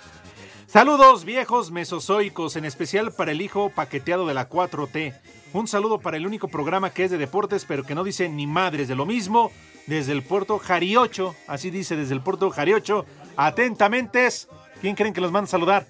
[0.65, 5.15] Saludos viejos mesozoicos, en especial para el hijo paqueteado de la 4T.
[5.54, 8.46] Un saludo para el único programa que es de deportes, pero que no dice ni
[8.46, 9.52] madres de lo mismo,
[9.88, 13.06] desde el puerto Jariocho, así dice desde el puerto Jariocho.
[13.36, 14.28] Atentamente,
[14.80, 15.88] ¿quién creen que los manda a saludar?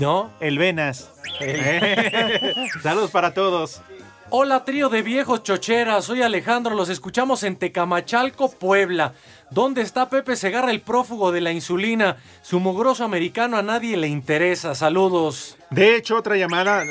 [0.00, 1.10] No, el Venas.
[1.40, 2.68] Eh.
[2.80, 3.82] Saludos para todos.
[4.30, 9.12] Hola trío de viejos chocheras, soy Alejandro, los escuchamos en Tecamachalco, Puebla.
[9.50, 12.16] ¿Dónde está Pepe Segarra, el prófugo de la insulina?
[12.42, 14.74] Su mugroso americano a nadie le interesa.
[14.74, 15.56] Saludos.
[15.70, 16.82] De hecho, otra llamada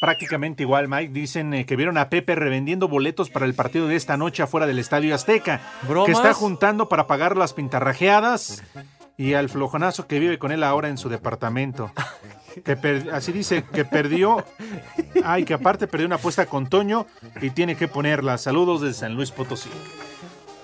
[0.00, 1.12] prácticamente igual, Mike.
[1.12, 4.66] Dicen eh, que vieron a Pepe revendiendo boletos para el partido de esta noche afuera
[4.66, 5.60] del Estadio Azteca.
[5.82, 6.06] ¿Bromas?
[6.06, 8.62] Que está juntando para pagar las pintarrajeadas
[9.16, 11.92] y al flojonazo que vive con él ahora en su departamento.
[12.64, 14.44] Que per- así dice que perdió.
[15.24, 17.06] Ay, que aparte perdió una apuesta con Toño
[17.40, 18.38] y tiene que ponerla.
[18.38, 19.70] Saludos desde San Luis Potosí.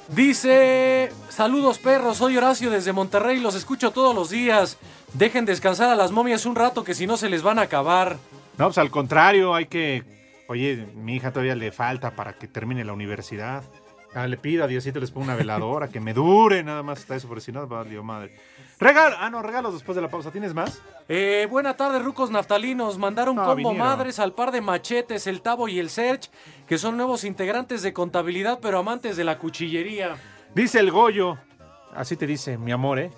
[0.08, 4.76] Dice, saludos perros, soy Horacio desde Monterrey, los escucho todos los días.
[5.14, 8.16] Dejen descansar a las momias un rato que si no se les van a acabar.
[8.58, 10.02] No, pues al contrario, hay que.
[10.48, 13.62] Oye, mi hija todavía le falta para que termine la universidad.
[14.14, 17.16] Ah, le pido a Diosito les pongo una veladora, que me dure nada más hasta
[17.16, 18.36] eso, porque si no, valió madre.
[18.78, 20.30] Regalo, ah, no, regalos después de la pausa.
[20.30, 20.82] ¿Tienes más?
[21.08, 22.98] Eh, buena tarde, rucos naftalinos.
[22.98, 23.78] Mandaron No, combo vinieron.
[23.78, 26.28] madres al par de machetes, el Tavo y el Serge,
[26.66, 30.16] que son nuevos integrantes de contabilidad, pero amantes de la cuchillería.
[30.54, 31.38] Dice el Goyo.
[31.94, 33.10] Así te dice, mi amor, ¿eh?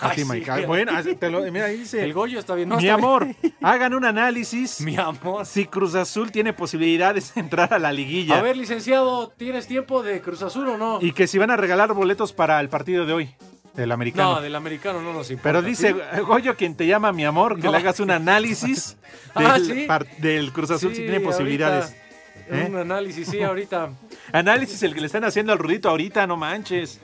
[0.00, 0.64] Ay, sí.
[0.66, 2.02] Bueno, así te lo- mira, ahí dice.
[2.04, 2.68] El Goyo está bien.
[2.68, 3.54] No, mi está amor, bien.
[3.62, 4.80] hagan un análisis.
[4.80, 5.44] Mi amor.
[5.46, 8.38] Si Cruz Azul tiene posibilidades de entrar a la liguilla.
[8.38, 10.98] A ver, licenciado, ¿tienes tiempo de Cruz Azul o no?
[11.00, 13.34] Y que si van a regalar boletos para el partido de hoy,
[13.74, 14.34] del americano.
[14.36, 15.48] No, del americano no nos importa.
[15.48, 16.20] Pero dice ¿sí?
[16.20, 17.72] Goyo, quien te llama mi amor, que No.
[17.72, 18.96] le hagas un análisis
[19.36, 19.46] del,
[19.90, 21.84] Ah, del Cruz Azul si tiene posibilidades.
[21.86, 22.02] ahorita,
[22.50, 22.66] ¿Eh?
[22.68, 23.90] Un análisis, sí, ahorita.
[24.32, 27.00] Análisis el que le están haciendo al Rudito ahorita, no manches.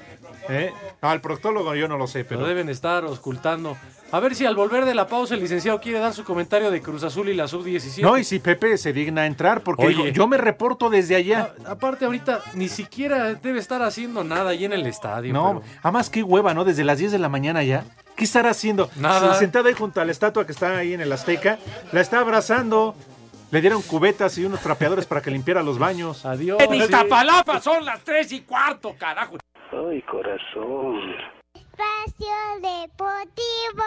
[0.48, 0.72] ¿Eh?
[1.02, 2.40] No, al proctólogo yo no lo sé, pero.
[2.40, 3.76] Lo deben estar ocultando.
[4.10, 6.80] A ver si al volver de la pausa el licenciado quiere dar su comentario de
[6.80, 8.00] Cruz Azul y la sub-17.
[8.00, 9.96] No, y si Pepe se digna a entrar, porque Oye.
[9.96, 11.52] digo, yo me reporto desde allá.
[11.66, 15.34] A- aparte, ahorita ni siquiera debe estar haciendo nada ahí en el estadio.
[15.34, 16.64] no, pero- además qué hueva, ¿no?
[16.64, 17.84] Desde las 10 de la mañana ya.
[18.16, 18.90] ¿Qué estará haciendo?
[18.96, 19.34] Nada.
[19.34, 21.58] Sentado ahí junto a la estatua que está ahí en el Azteca,
[21.92, 22.96] la está abrazando.
[23.50, 26.26] Le dieron cubetas y unos trapeadores para que limpiara los baños.
[26.26, 26.58] Adiós.
[26.60, 29.36] En Iztapalapa son las tres y cuarto, carajo.
[29.70, 30.98] Ay, corazón.
[31.54, 33.84] Espacio Deportivo.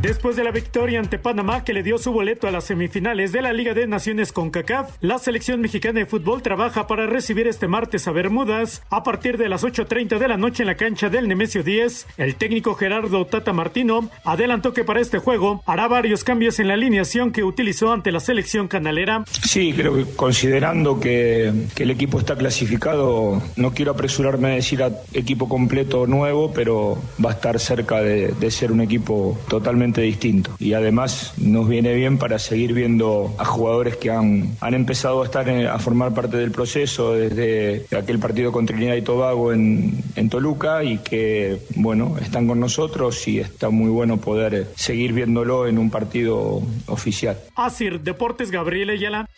[0.00, 3.42] Después de la victoria ante Panamá que le dio su boleto a las semifinales de
[3.42, 7.66] la Liga de Naciones con CACAF, la selección mexicana de fútbol trabaja para recibir este
[7.66, 11.26] martes a Bermudas a partir de las 8.30 de la noche en la cancha del
[11.26, 12.06] Nemesio 10.
[12.16, 16.74] El técnico Gerardo Tata Martino adelantó que para este juego hará varios cambios en la
[16.74, 19.24] alineación que utilizó ante la selección canalera.
[19.26, 24.92] Sí, creo que considerando que, el equipo está clasificado, no quiero apresurarme a decir a
[25.12, 30.50] equipo completo nuevo, pero va a estar cerca de ser un equipo totalmente distinto.
[30.58, 35.24] Y además nos viene bien para seguir viendo a jugadores que han, han empezado a
[35.24, 40.02] estar en- a formar parte del proceso desde aquel partido con Trinidad y Tobago en,
[40.16, 45.66] en Toluca y que, bueno, están con nosotros y está muy bueno poder seguir viéndolo
[45.66, 47.38] en un partido oficial.
[47.56, 49.28] Asir Deportes Gabriel Ayala.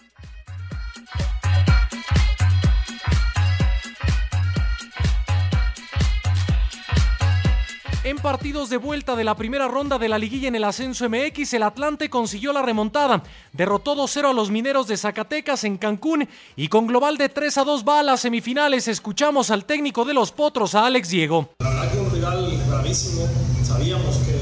[8.11, 11.55] En partidos de vuelta de la primera ronda de la liguilla en el ascenso MX,
[11.55, 13.23] el Atlante consiguió la remontada.
[13.53, 17.63] Derrotó 2-0 a los mineros de Zacatecas en Cancún y con global de 3 a
[17.65, 18.89] 2 va a las semifinales.
[18.89, 21.51] Escuchamos al técnico de los Potros, a Alex Diego.
[21.61, 23.29] La verdad que un rival bravísimo,
[23.63, 24.33] sabíamos que,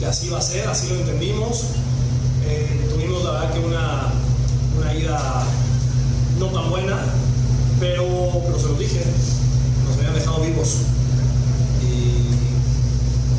[0.00, 1.64] que- así iba a ser, así lo entendimos.
[2.46, 4.12] Eh, tuvimos la verdad que una,
[4.82, 5.44] una ida
[6.38, 7.00] no tan buena,
[7.80, 8.04] pero,
[8.44, 9.02] pero se lo dije,
[9.88, 10.76] nos habían dejado vivos.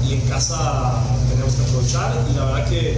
[0.08, 2.98] Y, en casa tenemos que aprovechar y la verdad que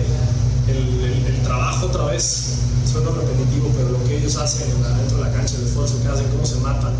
[0.67, 2.57] el, trabajo otra vez
[2.91, 6.27] suena repetitivo, pero lo que ellos hacen adentro de la cancha, el esfuerzo que hacen,
[6.27, 6.93] cómo se matan,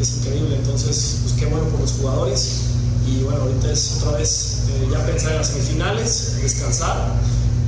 [0.00, 0.56] es increíble.
[0.56, 2.62] Entonces, pues qué bueno por los jugadores.
[3.06, 7.14] Y bueno, ahorita es otra vez eh, ya pensar en las semifinales, descansar,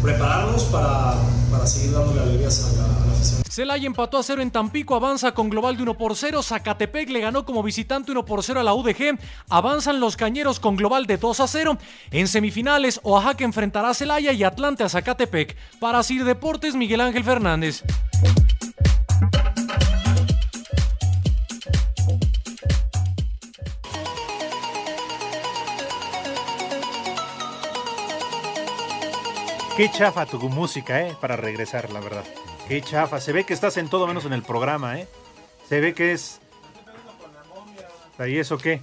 [0.02, 1.14] prepararnos para,
[1.50, 3.42] para seguir dándole alegrías a la, a la afición.
[3.48, 6.42] Celaya empató a cero en Tampico, avanza con global de 1 por 0.
[6.42, 9.18] Zacatepec le ganó como visitante 1 por 0 a la UDG.
[9.50, 11.78] Avanzan los cañeros con global de 2 a 0.
[12.10, 15.54] En semifinales, Oaxaca enfrentará a Celaya y Atlante a Zacatepec.
[15.78, 17.84] Para Sir Deportes, Miguel Ángel Fernández.
[29.76, 31.16] Qué chafa tu música, ¿eh?
[31.18, 32.24] Para regresar, la verdad.
[32.68, 33.20] Qué chafa.
[33.20, 35.08] Se ve que estás en todo menos en el programa, ¿eh?
[35.66, 36.40] Se ve que es...
[38.18, 38.82] ¿Y eso qué?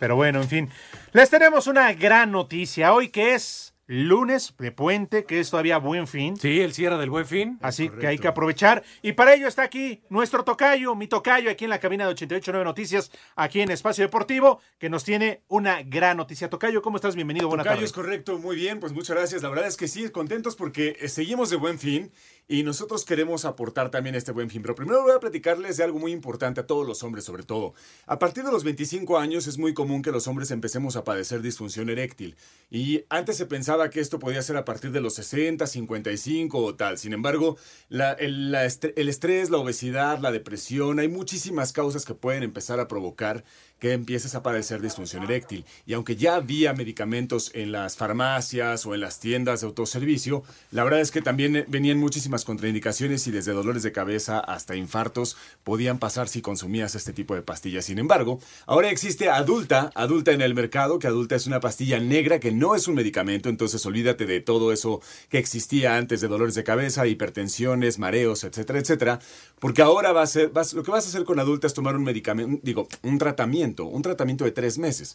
[0.00, 0.70] Pero bueno, en fin.
[1.12, 6.06] Les tenemos una gran noticia hoy que es lunes de puente, que es todavía buen
[6.06, 6.36] fin.
[6.36, 7.58] Sí, el cierre del buen fin.
[7.62, 8.84] Así que hay que aprovechar.
[9.02, 12.64] Y para ello está aquí nuestro tocayo, mi tocayo, aquí en la cabina de 889
[12.64, 16.50] Noticias, aquí en Espacio Deportivo, que nos tiene una gran noticia.
[16.50, 17.16] Tocayo, ¿cómo estás?
[17.16, 17.90] Bienvenido, buenas Tocayo tardes.
[17.90, 19.42] es correcto, muy bien, pues muchas gracias.
[19.42, 22.12] La verdad es que sí, contentos porque eh, seguimos de buen fin
[22.48, 24.62] y nosotros queremos aportar también este buen fin.
[24.62, 27.74] Pero primero voy a platicarles de algo muy importante a todos los hombres, sobre todo.
[28.06, 31.42] A partir de los 25 años es muy común que los hombres empecemos a padecer
[31.42, 32.36] disfunción eréctil.
[32.70, 36.74] Y antes se pensaba que esto podía ser a partir de los 60, 55 o
[36.74, 36.96] tal.
[36.96, 37.58] Sin embargo,
[37.90, 43.44] el, el estrés, la obesidad, la depresión, hay muchísimas causas que pueden empezar a provocar
[43.78, 45.64] que empieces a padecer disfunción eréctil.
[45.86, 50.84] Y aunque ya había medicamentos en las farmacias o en las tiendas de autoservicio, la
[50.84, 55.98] verdad es que también venían muchísimas contraindicaciones y desde dolores de cabeza hasta infartos podían
[55.98, 57.84] pasar si consumías este tipo de pastillas.
[57.84, 62.40] Sin embargo, ahora existe adulta, adulta en el mercado, que adulta es una pastilla negra
[62.40, 66.54] que no es un medicamento, entonces olvídate de todo eso que existía antes de dolores
[66.54, 69.20] de cabeza, hipertensiones, mareos, etcétera, etcétera,
[69.60, 71.96] porque ahora va a ser, vas- lo que vas a hacer con adulta es tomar
[71.96, 75.14] un medicamento, digo, un tratamiento, un tratamiento de tres meses.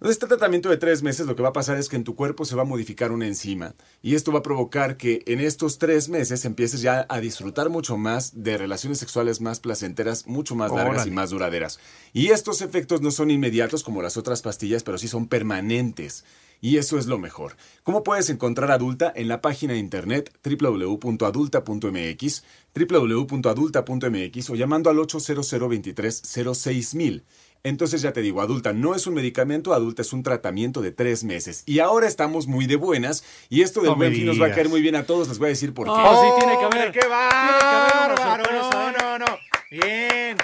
[0.00, 2.44] Este tratamiento de tres meses lo que va a pasar es que en tu cuerpo
[2.44, 6.08] se va a modificar una enzima y esto va a provocar que en estos tres
[6.08, 10.94] meses empieces ya a disfrutar mucho más de relaciones sexuales más placenteras, mucho más largas
[10.94, 11.10] Órale.
[11.10, 11.78] y más duraderas.
[12.12, 16.24] Y estos efectos no son inmediatos como las otras pastillas, pero sí son permanentes.
[16.62, 17.56] Y eso es lo mejor.
[17.84, 19.10] ¿Cómo puedes encontrar Adulta?
[19.16, 27.24] En la página de internet www.adulta.mx, www.adulta.mx o llamando al 800 23 06000.
[27.62, 31.24] Entonces ya te digo, adulta no es un medicamento, adulta es un tratamiento de tres
[31.24, 31.62] meses.
[31.66, 34.52] Y ahora estamos muy de buenas y esto del No buen fin nos va a
[34.52, 35.92] caer muy bien a todos, les voy a decir por qué.
[35.94, 36.86] Oh, sí, tiene que haber.
[36.86, 38.44] ¡Hombre, ¡Qué bárbaro!
[38.50, 39.26] No, no, no.
[39.70, 40.36] Bien.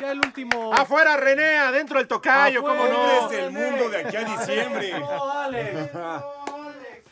[0.00, 0.72] Ya el último.
[0.74, 3.00] Afuera René, adentro el tocayo, ¿cómo no?
[3.02, 4.92] Hombres del mundo de aquí a diciembre.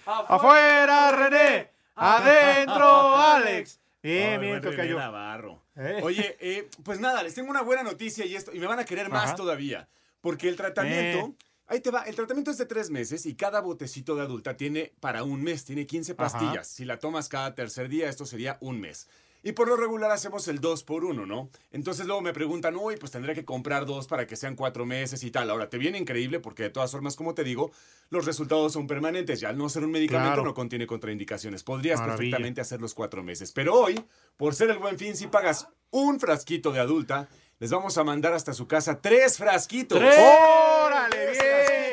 [0.06, 3.80] Afuera René, adentro Alex.
[4.02, 4.98] Bien, Ay, bien, René tocayo.
[4.98, 5.62] Navarro.
[5.78, 6.00] Eh.
[6.02, 8.84] Oye, eh, pues nada, les tengo una buena noticia y esto, y me van a
[8.84, 9.88] querer más todavía.
[10.20, 11.28] Porque el tratamiento.
[11.28, 11.34] Eh.
[11.70, 14.92] Ahí te va, el tratamiento es de tres meses y cada botecito de adulta tiene
[15.00, 16.52] para un mes, tiene 15 pastillas.
[16.52, 16.64] Ajá.
[16.64, 19.06] Si la tomas cada tercer día, esto sería un mes.
[19.42, 21.48] Y por lo regular hacemos el 2 por 1, ¿no?
[21.70, 25.22] Entonces luego me preguntan, uy, pues tendré que comprar dos para que sean cuatro meses
[25.22, 25.48] y tal.
[25.50, 27.70] Ahora, te viene increíble porque de todas formas, como te digo,
[28.10, 29.38] los resultados son permanentes.
[29.40, 30.44] Ya al no ser un medicamento Claro.
[30.44, 31.62] no contiene contraindicaciones.
[31.62, 32.16] Podrías Maravilla.
[32.18, 33.52] perfectamente hacer los cuatro meses.
[33.52, 34.04] Pero hoy,
[34.36, 37.28] por ser el buen fin, si pagas un frasquito de adulta,
[37.60, 39.98] les vamos a mandar hasta su casa tres frasquitos.
[39.98, 40.16] ¡Tres!
[40.18, 41.36] ¡Órale, bien!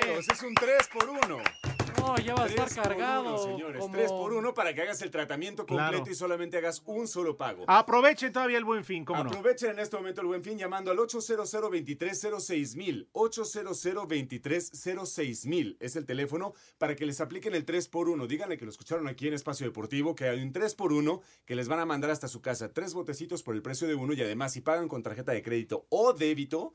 [0.02, 1.38] frasquitos, Es un 3 por 1.
[2.18, 3.22] No, ya va a estar Tres por cargado.
[3.24, 3.82] uno, señores.
[3.82, 6.12] como- 3 por 1 para que hagas el tratamiento completo Claro.
[6.12, 7.66] y solamente hagas un solo pago.
[7.68, 9.30] Aprovechen todavía el buen fin, ¿cómo no?
[9.30, 15.78] Aprovechen en este momento el buen fin llamando al 800 2306 mil 800 2306 mil
[15.80, 19.08] es el teléfono para que les apliquen el 3 por 1 Díganle que lo escucharon
[19.08, 22.12] aquí en Espacio Deportivo, que hay un 3 por 1 que les van a mandar
[22.12, 22.72] hasta su casa.
[22.74, 25.86] Tres botecitos por el precio de uno y además si pagan con tarjeta de crédito
[25.90, 26.74] o débito,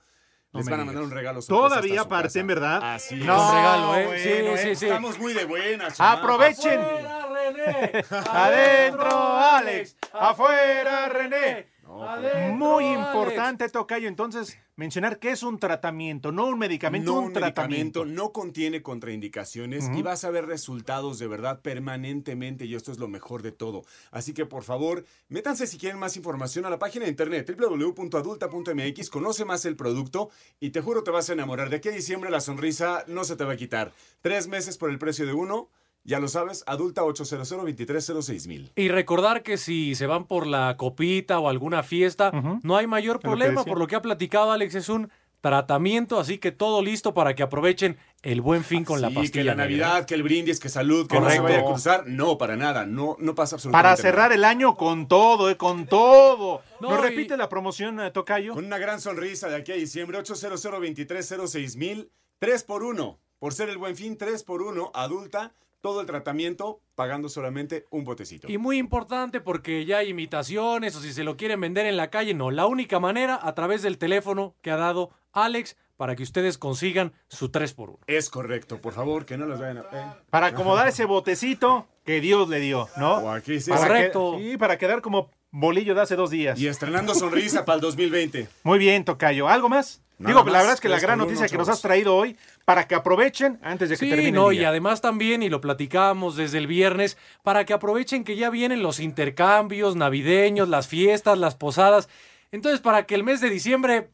[0.52, 1.40] les van a mandar un regalo.
[1.42, 2.40] Todavía hasta su aparte, casa.
[2.40, 2.94] en verdad.
[2.94, 3.24] Así es.
[3.26, 4.06] No, Con regalo, ¿eh?
[4.06, 4.56] bueno, Sí, ¿eh?
[4.74, 4.86] sí, sí.
[4.86, 5.94] Estamos muy de buenas.
[6.00, 6.80] Aprovechen.
[6.80, 8.04] ¡Afuera, René!
[8.32, 11.66] Adentro Alex, afuera René.
[11.90, 12.98] Muy Alex.
[13.08, 18.00] importante, Tocayo, entonces mencionar que es un tratamiento, no un medicamento, No, un, un tratamiento.
[18.00, 22.98] medicamento no contiene contraindicaciones y vas a ver resultados de verdad permanentemente y esto es
[22.98, 23.82] lo mejor de todo.
[24.10, 29.10] Así que por favor, métanse si quieren más información a la página de internet www.adulta.mx,
[29.10, 31.70] conoce más el producto y te juro te vas a enamorar.
[31.70, 33.92] De aquí a diciembre la sonrisa no se te va a quitar.
[34.22, 35.68] Tres meses por el precio de uno,
[36.04, 38.72] ya lo sabes, adulta 800 2306 mil.
[38.76, 42.30] Y recordar que si se van por la copita o alguna fiesta,
[42.62, 45.10] no hay mayor problema, por lo que ha platicado Alex, es un
[45.40, 49.32] tratamiento, así que todo listo para que aprovechen el buen fin con la pastilla.
[49.32, 49.86] que la negra.
[49.88, 51.42] Navidad, que el brindis, que salud, que no se Correcto.
[51.44, 52.06] vaya a cruzar.
[52.06, 52.84] No, para nada.
[52.84, 54.02] No, no pasa absolutamente Para nada.
[54.02, 56.60] cerrar el año con todo, eh, con todo.
[56.80, 58.52] No, ¿Nos y- repite la promoción, eh, Tocayo?
[58.54, 63.54] Con una gran sonrisa de aquí a diciembre, 800 2306 mil 3 por 1 Por
[63.54, 68.50] ser el buen fin, 3 por 1 adulta, todo el tratamiento pagando solamente un botecito.
[68.50, 72.10] Y muy importante porque ya hay imitaciones o si se lo quieren vender en la
[72.10, 72.50] calle, no.
[72.50, 77.12] La única manera a través del teléfono que ha dado Alex para que ustedes consigan
[77.28, 77.98] su 3x1.
[78.06, 79.80] Es correcto, por favor, que no los vayan a...
[79.92, 80.04] eh.
[80.30, 83.16] Para acomodar ese botecito que Dios le dio, ¿no?
[83.18, 84.36] O aquí sí, Para Correcto.
[84.38, 86.58] que- sí, para quedar como bolillo de hace dos días.
[86.58, 88.48] Y estrenando sonrisa para el 2020.
[88.62, 89.48] Muy bien, Tocayo.
[89.48, 90.02] ¿Algo más?
[90.20, 92.36] Nada Digo, más, la verdad es que la gran noticia que nos has traído hoy,
[92.66, 94.68] para que aprovechen antes de que Sí, termine no, el y día.
[94.68, 99.00] además también, y lo platicábamos desde el viernes, para que aprovechen que ya vienen los
[99.00, 102.10] intercambios navideños, las fiestas, las posadas.
[102.52, 104.10] Entonces, para que el mes de diciembre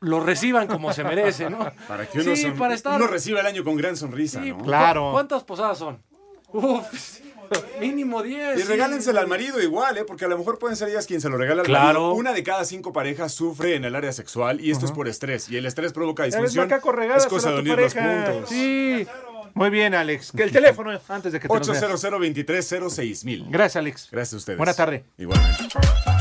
[0.00, 1.58] lo reciban como se merece, ¿no?
[1.86, 4.58] Para que uno, Sí, son- para estar- uno reciba el año con gran sonrisa, ¿no?
[4.58, 6.02] ¿Cu- ¿Cuántas posadas son?
[6.48, 7.20] Uf,
[7.80, 8.58] mínimo 10.
[8.58, 8.68] Y sí.
[8.68, 10.04] regálensela al marido igual, ¿eh?
[10.04, 11.84] Porque a lo mejor pueden ser ellas quien se lo regala al Claro.
[12.00, 12.14] marido.
[12.14, 15.48] Una de cada cinco parejas sufre en el área sexual y esto es por estrés.
[15.48, 16.68] Y el estrés provoca disfunción.
[17.16, 18.48] Es cosa de unir los puntos.
[18.48, 19.06] Sí.
[19.54, 20.32] Muy bien, Alex.
[20.32, 21.82] Que el teléfono antes de que te nos veas.
[21.82, 23.46] 800 2306 mil.
[23.48, 24.08] Gracias, Alex.
[24.10, 24.58] Gracias a ustedes.
[24.58, 25.04] Buena tarde.
[25.16, 26.15] Igualmente.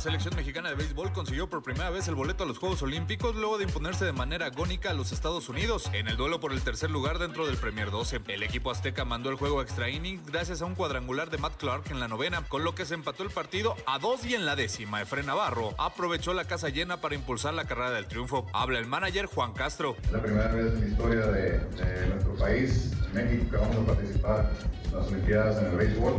[0.00, 3.58] Selección mexicana de béisbol consiguió por primera vez el boleto a los Juegos Olímpicos luego
[3.58, 6.88] de imponerse de manera agónica a los Estados Unidos en el duelo por el tercer
[6.88, 8.20] lugar dentro del Premier 12.
[8.28, 11.90] El equipo azteca mandó el juego extra inning gracias a un cuadrangular de Matt Clark
[11.90, 14.54] en la novena, con lo que se empató el partido a dos y en la
[14.54, 15.02] décima.
[15.02, 18.46] Efren Navarro aprovechó la casa llena para impulsar la carrera del triunfo.
[18.52, 19.96] Habla el manager Juan Castro.
[20.12, 24.52] La primera vez en la historia de, nuestro país, México, que vamos a participar
[24.92, 26.14] las Olimpiadas en el béisbol.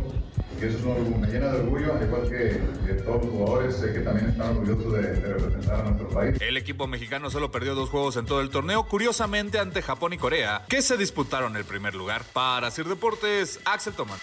[0.62, 3.76] Y eso es un me llena de orgullo, al igual que, que todos los jugadores,
[3.78, 6.36] sé que también están orgullosos de, de representar a nuestro país.
[6.42, 10.18] El equipo mexicano solo perdió dos juegos en todo el torneo, curiosamente ante Japón y
[10.18, 12.24] Corea, que se disputaron el primer lugar.
[12.34, 14.20] Para Sir Deportes, Axel Tomás.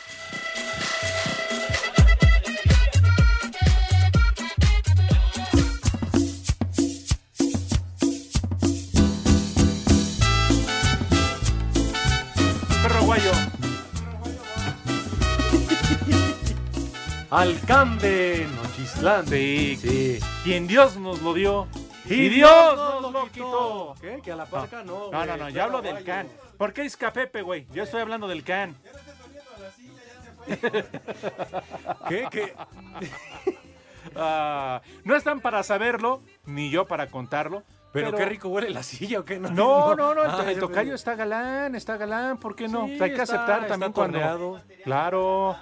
[17.31, 19.77] Alcande, Nochislande.
[19.81, 20.19] Sí.
[20.45, 21.67] Quien Dios nos lo dio.
[22.05, 23.95] Y, Y Dios Dios nos lo quitó.
[24.01, 24.21] ¿Qué?
[24.23, 24.85] ¿Que a la parca?
[24.85, 26.29] No, No, no, güey, no, yo hablo del can.
[26.57, 27.67] ¿Por qué es Pepe, güey?
[27.73, 28.77] Yo estoy hablando del can.
[32.09, 32.27] ¿Qué?
[32.31, 32.55] ¿Qué?
[34.19, 37.65] Ah, no están para saberlo, ni yo para contarlo.
[37.93, 39.39] Pero, qué rico huele la silla, ¿o qué?
[39.39, 39.51] No,
[39.97, 42.87] no, no, el, Ah, el yo tocayo está galán, está galán, ¿por qué no?
[42.87, 44.59] Sí, hay que está- aceptar también cuando...
[44.85, 45.57] Claro.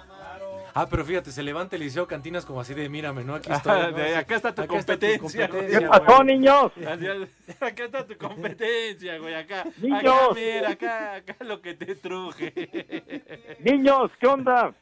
[0.77, 3.35] Ah, pero fíjate, se levanta el liceo Cantinas como así de mírame, ¿no?
[3.35, 3.81] Aquí Ah, estoy.
[3.81, 3.91] ¿no?
[3.93, 5.61] de acá está tu Acá competencia, güey.
[5.71, 6.27] competencia, ¿Qué pasó, güey.
[6.37, 6.71] niños?
[7.61, 9.63] Acá está tu competencia, güey, acá.
[9.77, 9.99] Niños.
[10.03, 13.55] Acá, mira, acá, acá lo que te truje.
[13.63, 14.73] Niños, ¿qué onda?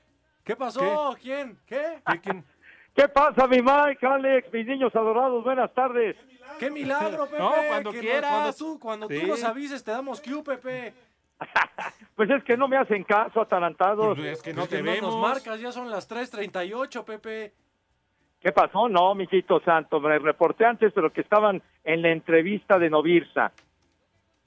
[0.43, 1.15] ¿Qué pasó?
[1.21, 1.57] ¿Quién?
[1.67, 2.01] ¿Qué?
[2.23, 2.43] ¿Quién?
[2.95, 5.43] ¿Qué pasa, mi Mike, Alex, mis niños adorados?
[5.43, 6.15] Buenas tardes.
[6.59, 7.37] ¡Qué milagro, Pepe!
[7.39, 8.31] No, cuando que no- quieras.
[8.31, 9.19] cuando tú, cuando Sí.
[9.21, 10.93] tú nos avises, te damos Q, Pepe.
[12.15, 14.15] Pues es que no me hacen caso, atalantados.
[14.15, 15.19] Pues es que No no te nos vemos.
[15.19, 17.53] marcas, ya son las 3.38, Pepe.
[18.39, 18.87] ¿Qué pasó?
[18.87, 23.51] No, mijito santo, me reporté antes, pero que estaban en la entrevista de Novirsa.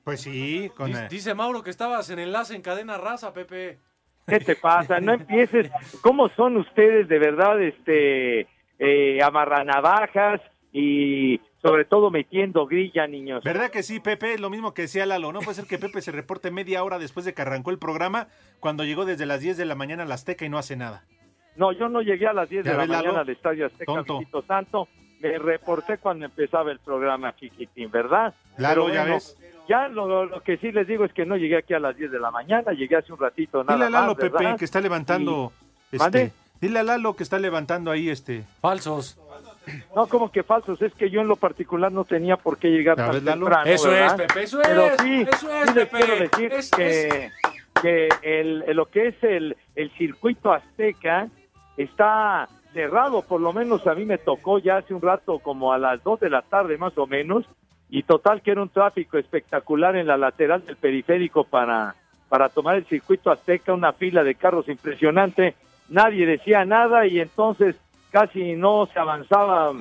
[0.04, 0.87] Pues sí, con...
[0.87, 3.78] Dice, dice Mauro que estabas en enlace en cadena raza, Pepe.
[4.26, 5.00] ¿Qué te pasa?
[5.00, 5.70] No empieces.
[6.02, 8.46] ¿Cómo son ustedes de verdad, este,
[8.78, 10.40] eh, amarranavajas
[10.72, 13.42] y sobre todo metiendo grilla, niños?
[13.44, 14.35] ¿Verdad que sí, Pepe?
[14.35, 15.33] Es lo mismo que decía Lalo.
[15.33, 18.29] No puede ser que Pepe se reporte media hora después de que arrancó el programa,
[18.61, 21.05] cuando llegó desde las 10 de la mañana a la Azteca y no hace nada.
[21.57, 23.02] No, yo no llegué a las 10 de la ves, Lalo.
[23.05, 24.42] mañana al Estadio Azteca, Tonto.
[24.46, 24.88] santo.
[25.20, 28.35] Me reporté cuando empezaba el programa, chiquitín, ¿verdad?
[28.59, 29.37] Pero ya bueno, ves.
[29.66, 32.11] Ya lo, lo- que sí les digo es que no llegué aquí a las 10
[32.12, 34.81] de la mañana, llegué hace un ratito nada Dile a Lalo, más, Pepe, que está
[34.83, 35.52] levantando...
[35.90, 36.33] Y- Este, ¿Mande?
[36.61, 38.44] dile a Lalo que está levantando ahí este...
[38.61, 39.18] Falsos.
[39.94, 42.96] No, como que falsos, es que yo en lo particular no tenía por qué llegar
[42.96, 44.12] ¿Ya tan temprano, Eso es.
[44.14, 45.98] Pepe, eso Pero es, sí, eso es, sí les Pepe.
[45.98, 47.31] quiero decir Es- que,
[47.83, 51.29] que el- lo que es el, el circuito azteca
[51.76, 55.79] está cerrado, por lo menos a mí me tocó ya hace un rato, como a
[55.79, 57.44] las 2 de la tarde más o menos,
[57.88, 61.94] y total que era un tráfico espectacular en la lateral del periférico para,
[62.29, 65.55] para tomar el circuito azteca, una fila de carros impresionante,
[65.88, 67.76] nadie decía nada y entonces
[68.16, 69.72] casi no se avanzaba,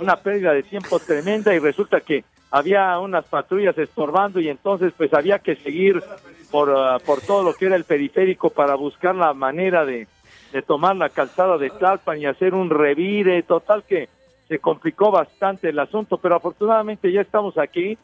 [0.00, 5.14] una pérdida de tiempo tremenda y resulta que había unas patrullas estorbando y entonces pues
[5.14, 6.02] había que seguir
[6.50, 10.08] por, ah, por todo lo que era el periférico para buscar la manera de,
[10.52, 14.08] de tomar la calzada de Tlalpan y hacer un revire, total que
[14.48, 17.96] se complicó bastante el asunto, pero afortunadamente ya estamos aquí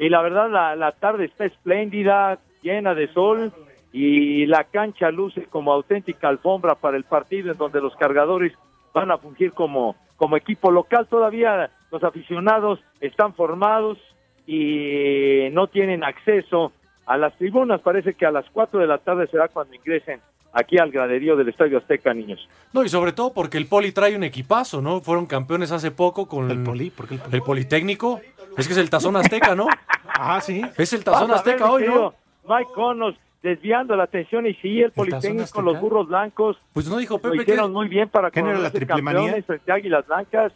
[0.00, 3.52] y la verdad la, la tarde está espléndida, llena de sol
[3.92, 8.52] y la cancha luce como auténtica alfombra para el partido en donde los cargadores
[8.98, 11.06] van a fungir como, como equipo local.
[11.08, 13.98] Todavía los aficionados están formados
[14.46, 16.72] y no tienen acceso
[17.06, 17.80] a las tribunas.
[17.80, 20.20] Parece que a las 4 de la tarde será cuando ingresen
[20.52, 22.48] aquí al graderío del Estadio Azteca, niños.
[22.72, 25.00] No, y sobre todo porque el Poli trae un equipazo, ¿no?
[25.00, 26.90] Fueron campeones hace poco con ¿El Poli?
[26.90, 27.36] ¿Por qué el Poli?
[27.36, 28.20] el Politécnico.
[28.56, 29.66] Es que es el Tazón Azteca, ¿no?
[30.20, 30.60] Ah, sí.
[30.76, 32.12] Es el Tazón ver, Azteca hoy, ¿no?
[32.48, 37.14] Mike Conos desviando la atención y sí, el Politécnico, los burros blancos, Pues no dijo
[37.14, 39.20] lo Pepe que hicieron muy bien para ¿Qué no era la coronarse triple manía?
[39.20, 40.52] campeones frente a Águilas Blancas.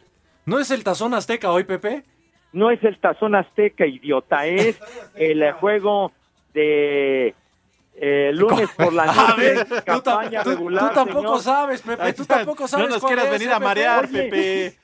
[0.46, 2.02] no es el Tazón Azteca hoy, Pepe.
[2.52, 4.78] No es el Tazón Azteca, idiota, es
[5.14, 6.12] el juego
[6.52, 7.34] de
[7.94, 10.92] eh, lunes por la noche, tú, campaña tú- tú regular.
[10.92, 11.40] tampoco señor.
[11.40, 12.12] sabes, Pepe.
[12.14, 14.22] Tú tampoco sabes No nos quieras venir a marear, Oye.
[14.24, 14.78] Pepe.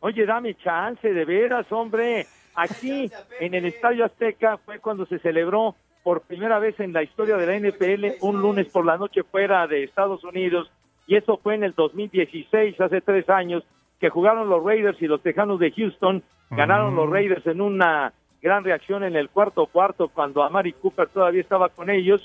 [0.00, 2.26] Oye, dame chance, de veras, hombre.
[2.54, 5.74] Aquí, en el Estadio Azteca, fue cuando se celebró
[6.04, 9.66] por primera vez en la historia de la NPL un lunes por la noche fuera
[9.66, 10.70] de Estados Unidos.
[11.06, 13.64] Y eso fue en el 2016, hace tres años,
[13.98, 16.22] que jugaron los Raiders y los Tejanos de Houston.
[16.50, 21.40] Ganaron los Raiders en una gran reacción en el cuarto cuarto cuando Amari Cooper todavía
[21.40, 22.22] estaba con ellos.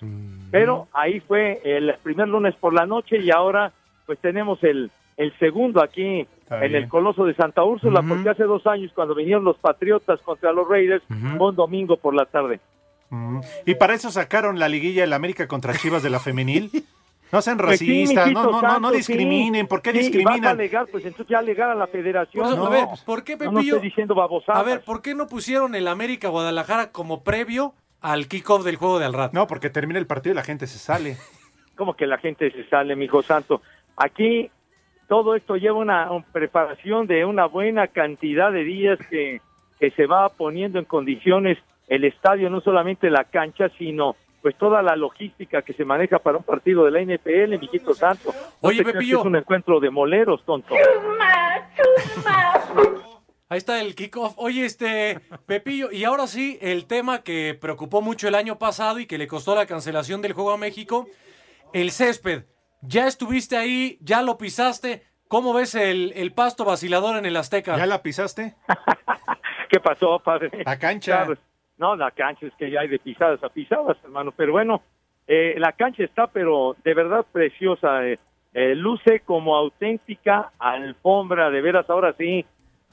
[0.52, 3.72] Pero ahí fue el primer lunes por la noche y ahora
[4.06, 6.84] pues tenemos el, el segundo aquí Está en bien.
[6.84, 10.68] el Coloso de Santa Úrsula, porque hace dos años cuando vinieron los Patriotas contra los
[10.68, 11.04] Raiders,
[11.38, 12.60] fue un domingo por la tarde.
[13.10, 13.40] Mm.
[13.66, 16.72] Y para eso sacaron la liguilla del América contra Chivas de la femenil.
[17.32, 18.98] No sean Pues sí, racistas, no, no, no, no sí.
[18.98, 19.68] discriminen.
[19.68, 20.46] ¿Por qué Sí, y vas a discriminan?
[20.48, 22.56] alegar, pues entonces ya alegar a la federación.
[22.58, 23.76] No, a ver, ¿por qué, no, no Pepillo?
[23.76, 24.60] estoy diciendo babosadas.
[24.60, 28.98] A ver, ¿por qué no pusieron el América Guadalajara como previo al kickoff del juego
[28.98, 29.34] de al rato?
[29.36, 31.18] No, porque termina el partido y la gente se sale.
[31.76, 33.62] como que la gente se sale, mi hijo santo.
[33.96, 34.50] Aquí
[35.08, 39.40] todo esto lleva una, una preparación de una buena cantidad de días que,
[39.80, 41.60] que se va poniendo en condiciones
[41.90, 46.38] el estadio, no solamente la cancha, sino pues toda la logística que se maneja para
[46.38, 48.34] un partido de la NPL, mijito santo.
[48.62, 49.20] No Oye, Pepillo.
[49.20, 50.74] es un encuentro de moleros, tonto.
[53.50, 54.36] Ahí está el kickoff.
[54.38, 59.08] Oye, este, Pepillo, y ahora sí, el tema que preocupó mucho el año pasado y
[59.08, 61.08] que le costó la cancelación del juego a México,
[61.74, 62.44] el césped.
[62.82, 65.04] Ya estuviste ahí, ya lo pisaste.
[65.28, 67.76] ¿Cómo ves el, el pasto vacilador en el Azteca?
[67.76, 68.56] ¿Ya la pisaste?
[69.70, 70.50] ¿Qué pasó, padre?
[70.66, 71.26] La cancha.
[71.26, 71.49] Claro.
[71.80, 74.32] No, la cancha es que ya hay de pisadas a pisadas, hermano.
[74.36, 74.82] Pero bueno,
[75.28, 78.06] eh, la cancha está, pero de verdad preciosa.
[78.08, 78.20] eh.
[78.54, 81.88] Eh, luce como auténtica alfombra, de veras.
[81.90, 82.44] Ahora sí,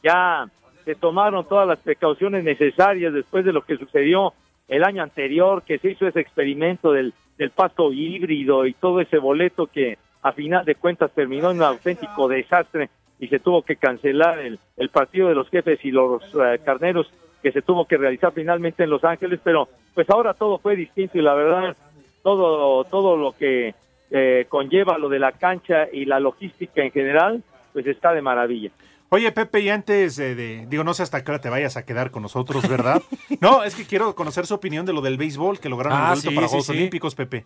[0.02, 0.46] ya
[0.84, 4.34] se tomaron todas las precauciones necesarias después de lo que sucedió
[4.68, 9.18] el año anterior, que se hizo ese experimento del, del pasto híbrido y todo ese
[9.18, 13.76] boleto que a final de cuentas terminó en un auténtico desastre y se tuvo que
[13.76, 17.10] cancelar el, el partido de los jefes y los eh, carneros
[17.46, 21.16] que se tuvo que realizar finalmente en Los Ángeles, pero pues ahora todo fue distinto
[21.16, 21.76] y la verdad
[22.24, 23.72] todo todo lo que
[24.10, 28.70] eh, conlleva lo de la cancha y la logística en general, pues está de maravilla.
[29.10, 31.84] Oye, Pepe, y antes de, de- digo, no sé hasta qué hora te vayas a
[31.86, 33.00] quedar con nosotros, ¿verdad?
[33.40, 36.18] no, es que quiero conocer su opinión de lo del béisbol, que lograron Ah, el
[36.18, 36.72] sí, para sí, Juegos sí.
[36.72, 37.44] Olímpicos, Pepe.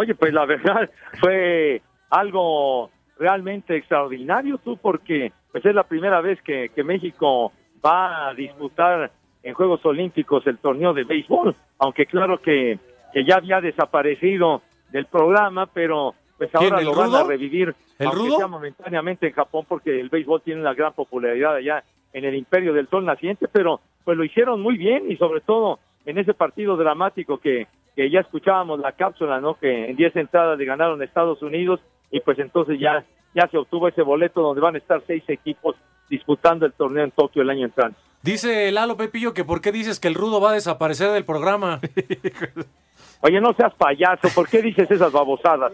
[0.00, 0.90] Oye, pues la verdad
[1.20, 1.80] fue
[2.10, 2.90] algo
[3.20, 7.52] realmente extraordinario, tú, porque pues es la primera vez que, que México
[7.86, 9.10] va a disputar
[9.42, 12.78] en Juegos Olímpicos el torneo de béisbol, aunque claro que,
[13.12, 18.06] que ya había desaparecido del programa, pero pues ¿Quién, ahora lo van a revivir, ¿El
[18.08, 18.36] aunque rudo?
[18.38, 22.72] sea momentáneamente en Japón, porque el béisbol tiene una gran popularidad allá en el Imperio
[22.72, 26.76] del Sol Naciente, pero pues lo hicieron muy bien y sobre todo en ese partido
[26.76, 29.54] dramático que, que ya escuchábamos la cápsula, ¿no?
[29.54, 31.80] Que en 10 entradas le ganaron a Estados Unidos
[32.10, 35.76] y pues entonces ya, ya se obtuvo ese boleto donde van a estar seis equipos
[36.08, 37.98] disputando el torneo en Tokio el año entrante.
[38.22, 41.80] Dice Lalo Pepillo que por qué dices que el rudo va a desaparecer del programa.
[43.20, 45.72] Oye, no seas payaso, ¿por qué dices esas babosadas?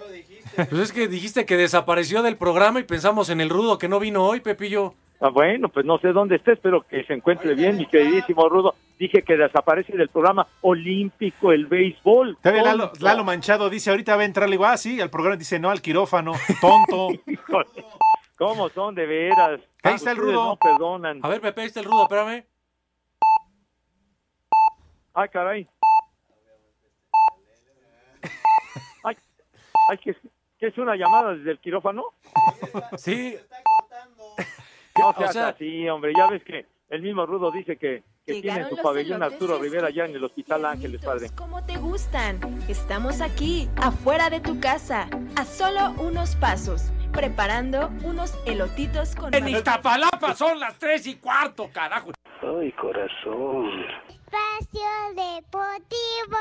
[0.54, 3.98] Pues es que dijiste que desapareció del programa y pensamos en el rudo que no
[3.98, 4.94] vino hoy, Pepillo.
[5.20, 8.74] Ah, bueno, pues no sé dónde esté, espero que se encuentre bien, mi queridísimo Rudo.
[8.98, 12.36] Dije que desaparece del programa olímpico el béisbol.
[13.00, 15.70] Lalo Manchado dice, ahorita va a entrar, le digo, ah, sí, al programa dice, no,
[15.70, 17.08] al quirófano, tonto.
[18.42, 19.60] ¿Cómo son de veras?
[19.84, 20.44] Ahí está el Rudo.
[20.44, 21.20] No perdonan.
[21.22, 22.44] A ver, Pepe, ahí está el rudo, espérame.
[25.14, 25.68] Ay, caray.
[29.04, 29.16] Ay,
[29.90, 30.16] ay ¿qué, es-
[30.58, 32.04] qué es una llamada desde el quirófano?
[32.96, 33.36] Sí.
[34.98, 36.12] No O sea- así, hombre.
[36.16, 40.04] Ya ves que el mismo Rudo dice que, que tiene su pabellón Arturo Rivera allá
[40.06, 41.30] en el Hospital Ángeles, padre.
[41.36, 42.40] Como te gustan.
[42.68, 46.90] Estamos aquí, afuera de tu casa, a solo unos pasos.
[47.12, 49.34] Preparando unos elotitos con...
[49.34, 52.12] En Iztapalapa son las tres y cuarto, carajo.
[52.42, 53.84] Ay, corazón.
[54.08, 54.80] Espacio
[55.14, 56.38] Deportivo.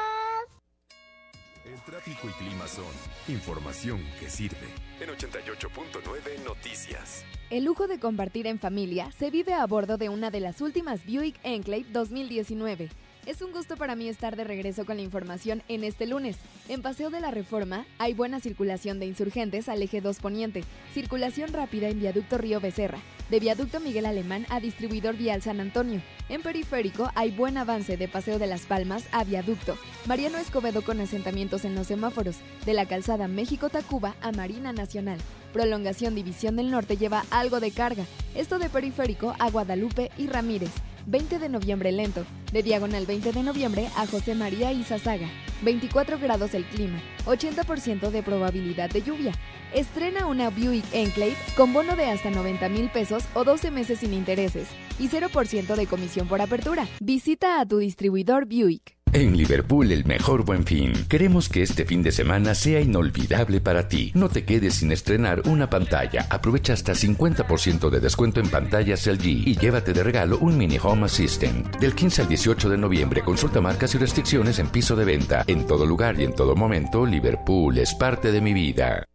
[1.65, 2.85] El tráfico y clima son
[3.27, 4.67] información que sirve.
[4.99, 7.25] En 88.9 Noticias.
[7.49, 11.05] El lujo de compartir en familia se vive a bordo de una de las últimas
[11.05, 12.89] Buick Enclave 2019.
[13.27, 16.37] Es un gusto para mí estar de regreso con la información en este lunes.
[16.67, 20.63] En Paseo de la Reforma hay buena circulación de insurgentes al eje 2 Poniente,
[20.95, 22.97] circulación rápida en Viaducto Río Becerra,
[23.29, 26.01] de Viaducto Miguel Alemán a Distribuidor Vial San Antonio.
[26.29, 30.99] En Periférico hay buen avance de Paseo de las Palmas a Viaducto, Mariano Escobedo con
[30.99, 35.19] asentamientos en los semáforos, de la calzada México-Tacuba a Marina Nacional.
[35.51, 40.71] Prolongación División del Norte lleva algo de carga, esto de Periférico a Guadalupe y Ramírez.
[41.07, 45.27] 20 de noviembre lento, de diagonal 20 de noviembre a José María Izazaga.
[45.63, 49.33] 24 grados el clima, 80% de probabilidad de lluvia.
[49.73, 54.13] Estrena una Buick Enclave con bono de hasta 90 mil pesos o 12 meses sin
[54.13, 54.67] intereses
[54.99, 56.87] y 0% de comisión por apertura.
[56.99, 59.00] Visita a tu distribuidor Buick.
[59.13, 60.93] En Liverpool el mejor buen fin.
[61.09, 64.11] Queremos que este fin de semana sea inolvidable para ti.
[64.15, 66.27] No te quedes sin estrenar una pantalla.
[66.29, 71.05] Aprovecha hasta 50% de descuento en pantallas LG y llévate de regalo un mini home
[71.05, 71.75] assistant.
[71.75, 75.43] Del 15 al 18 de noviembre consulta marcas y restricciones en piso de venta.
[75.45, 79.05] En todo lugar y en todo momento, Liverpool es parte de mi vida.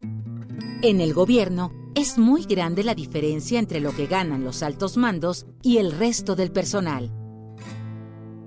[0.82, 5.46] En el gobierno es muy grande la diferencia entre lo que ganan los altos mandos
[5.62, 7.10] y el resto del personal.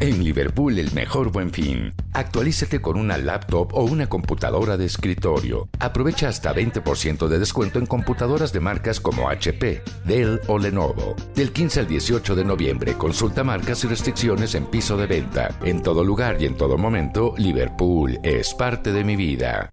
[0.00, 1.92] En Liverpool el mejor buen fin.
[2.12, 5.68] Actualízate con una laptop o una computadora de escritorio.
[5.80, 11.16] Aprovecha hasta 20% de descuento en computadoras de marcas como HP, Dell o Lenovo.
[11.34, 15.58] Del 15 al 18 de noviembre consulta marcas y restricciones en piso de venta.
[15.64, 19.72] En todo lugar y en todo momento, Liverpool es parte de mi vida.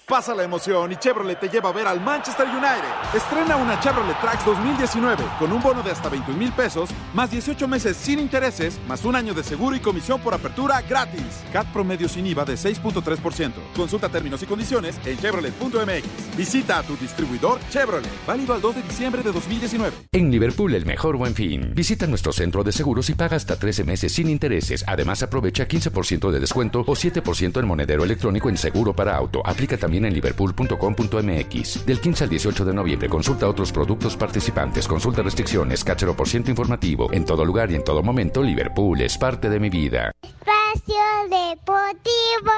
[0.11, 3.15] Pasa la emoción y Chevrolet te lleva a ver al Manchester United.
[3.15, 7.65] Estrena una Chevrolet Trax 2019 con un bono de hasta 21 mil pesos, más 18
[7.65, 11.45] meses sin intereses, más un año de seguro y comisión por apertura gratis.
[11.53, 13.53] CAT promedio sin IVA de 6.3%.
[13.73, 16.35] Consulta términos y condiciones en chevrolet.mx.
[16.35, 18.11] Visita a tu distribuidor Chevrolet.
[18.27, 19.95] Válido al 2 de diciembre de 2019.
[20.11, 21.71] En Liverpool el mejor buen fin.
[21.73, 24.83] Visita nuestro centro de seguros y paga hasta 13 meses sin intereses.
[24.87, 29.41] Además aprovecha 15% de descuento o 7% en monedero electrónico en seguro para auto.
[29.45, 31.85] Aplica también en liverpool.com.mx.
[31.85, 36.49] Del 15 al 18 de noviembre consulta otros productos participantes, consulta restricciones, cáchero por ciento
[36.49, 37.11] informativo.
[37.11, 40.11] En todo lugar y en todo momento, Liverpool es parte de mi vida.
[40.21, 40.95] Espacio
[41.29, 42.51] Deportivo.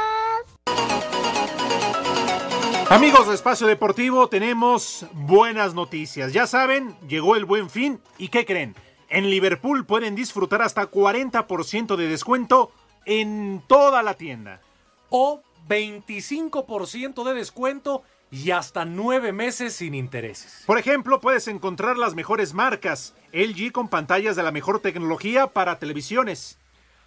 [2.90, 6.32] Amigos de Espacio Deportivo, tenemos buenas noticias.
[6.32, 8.76] Ya saben, llegó el buen fin y ¿qué creen?
[9.10, 12.72] En Liverpool pueden disfrutar hasta 40% de descuento
[13.06, 14.62] en toda la tienda.
[15.10, 20.64] O 25% de descuento y hasta nueve meses sin intereses.
[20.66, 23.14] Por ejemplo, puedes encontrar las mejores marcas.
[23.32, 26.58] LG con pantallas de la mejor tecnología para televisiones.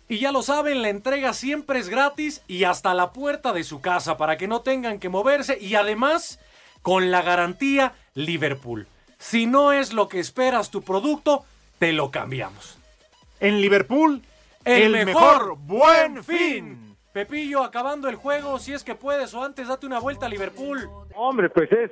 [0.08, 3.80] Y ya lo saben, la entrega siempre es gratis y hasta la puerta de su
[3.80, 6.40] casa para que no tengan que moverse y además
[6.82, 8.88] con la garantía Liverpool.
[9.20, 11.46] Si no es lo que esperas tu producto,
[11.80, 12.78] te lo cambiamos.
[13.40, 14.22] En Liverpool,
[14.66, 16.91] El, el, mejor, mejor buen fin.
[17.14, 20.80] Pepillo, acabando el juego, si es que puedes o antes, date una vuelta a Liverpool.
[21.16, 21.92] Hombre, pues es,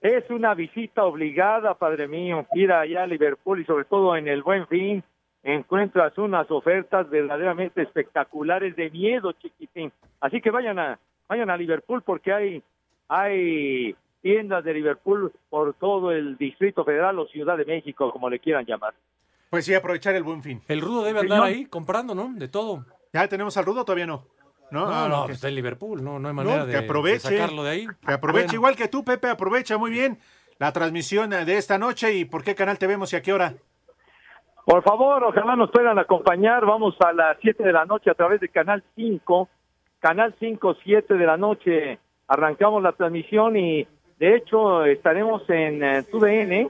[0.00, 4.42] es una visita obligada, padre mío, ir allá a Liverpool y sobre todo en el
[4.42, 5.02] Buen Fin
[5.42, 9.92] encuentras unas ofertas verdaderamente espectaculares de miedo, chiquitín.
[10.20, 12.62] Así que vayan a vayan a Liverpool porque hay
[13.08, 18.40] hay tiendas de Liverpool por todo el Distrito Federal o Ciudad de México, como le
[18.40, 18.94] quieran llamar.
[19.50, 20.60] Pues sí, aprovechar el buen fin.
[20.66, 21.44] El Rudo debe Sí, andar ¿no?
[21.44, 22.32] ahí comprando, ¿no?
[22.34, 22.84] De todo.
[23.12, 24.24] ¿Ya tenemos al Rudo todavía no?
[24.70, 27.30] No, No, no, pues está en Liverpool, no, no hay No, manera que de, aproveche.
[27.30, 27.86] de sacarlo de ahí.
[28.06, 28.54] Que aproveche Bueno.
[28.56, 30.18] igual que tú, Pepe, aprovecha muy bien
[30.58, 33.54] la transmisión de esta noche y por qué canal te vemos y a qué hora.
[34.64, 36.66] Por favor, ojalá nos puedan acompañar.
[36.66, 39.48] Vamos a las 7 de la noche a través de Canal 5.
[40.00, 41.98] Canal 5, 7 de la noche.
[42.26, 43.86] Arrancamos la transmisión y
[44.18, 46.68] de hecho estaremos en eh, TUDN,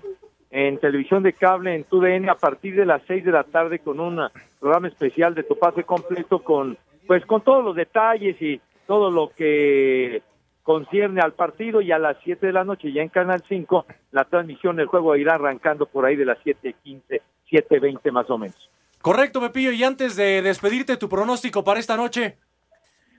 [0.51, 3.99] en televisión de cable, en TUDN a partir de las 6 de la tarde con
[3.99, 4.21] un
[4.61, 6.77] programa especial de tu pase completo con,
[7.07, 10.23] pues con todos los detalles y todo lo que
[10.63, 14.25] concierne al partido y a las 7 de la noche ya en Canal 5 la
[14.25, 18.71] transmisión del juego irá arrancando por ahí de las 7.15, 7.20 más o menos.
[19.01, 19.71] Correcto, Pepillo.
[19.71, 22.39] Y antes de despedirte, tu pronóstico para esta noche.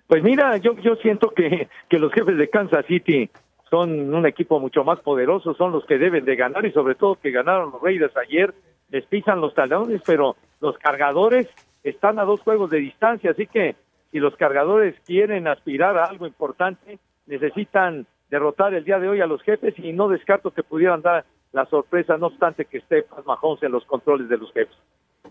[0.07, 3.29] Pues mira, yo, yo siento que, que los jefes de Kansas City
[3.69, 7.15] son un equipo mucho más poderoso, son los que deben de ganar y sobre todo
[7.15, 8.53] que ganaron los Raiders ayer,
[8.89, 11.47] les pisan los talones, pero los cargadores
[11.83, 13.75] están a dos juegos de distancia, así que
[14.11, 19.25] si los cargadores quieren aspirar a algo importante, necesitan derrotar el día de hoy a
[19.27, 23.25] los jefes y no descarto que pudieran dar la sorpresa, no obstante que esté Pat
[23.25, 24.75] Mahomes en los controles de los jefes.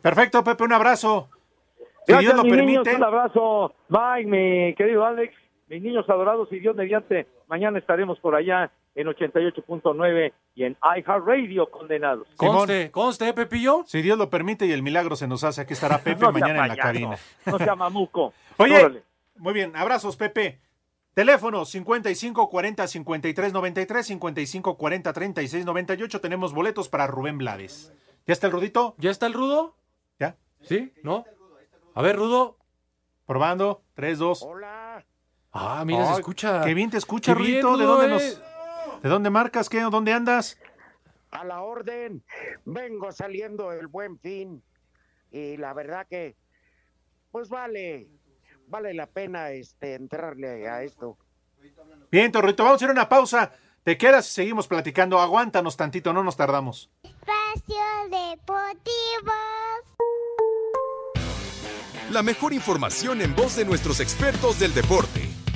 [0.03, 1.29] Perfecto, Pepe, un abrazo.
[2.07, 2.97] Si Gracias, Dios lo niños, permite.
[2.97, 3.75] un abrazo.
[3.89, 5.35] Bye, mi querido Alex.
[5.69, 11.71] Mis niños adorados y Dios mediante, mañana estaremos por allá en 88.9 y en iHeartRadio
[11.71, 12.27] condenados.
[12.37, 13.85] Conste, conste, ¿eh, Pepillo.
[13.87, 16.63] Si Dios lo permite y el milagro se nos hace, aquí estará Pepe No mañana
[16.63, 17.19] en la cabina.
[17.45, 18.33] No sea mamuco.
[18.57, 19.03] Oye, Órale.
[19.37, 20.61] muy bien, abrazos, Pepe.
[21.13, 26.21] Teléfono 55 40 53 93 55 40 36 98.
[26.21, 27.93] Tenemos boletos para Rubén Blades.
[28.27, 28.95] ¿Ya está el Rudito?
[28.99, 29.77] ¿Ya está el Rudo?
[30.19, 30.37] ¿Ya?
[30.63, 30.93] ¿Sí?
[31.03, 31.25] ¿No?
[31.95, 32.59] A ver, Rudo.
[33.25, 33.83] Probando.
[33.95, 34.43] 3, 2.
[34.43, 35.05] Hola.
[35.53, 36.63] Ah, mira, se escucha.
[36.63, 37.79] Qué bien te escucha, Rudito.
[37.79, 38.11] ¿De dónde eh.
[38.11, 38.43] nos,
[39.07, 39.69] ¿De dónde marcas?
[39.69, 39.83] ¿Qué?
[39.83, 40.59] ¿Dónde andas?
[41.31, 42.25] A la orden.
[42.65, 44.65] Vengo saliendo del buen fin.
[45.31, 46.35] Y la verdad que,
[47.31, 48.09] pues vale,
[48.67, 51.17] vale la pena este entrarle a esto.
[52.11, 53.53] Bien, Torrito, vamos a ir a una pausa.
[53.85, 55.21] Te quedas y seguimos platicando.
[55.21, 56.91] Aguántanos tantito, no nos tardamos.
[57.05, 57.77] Espacio
[58.11, 59.33] Deportivo.
[62.11, 65.26] La mejor información en voz de nuestros expertos del deporte.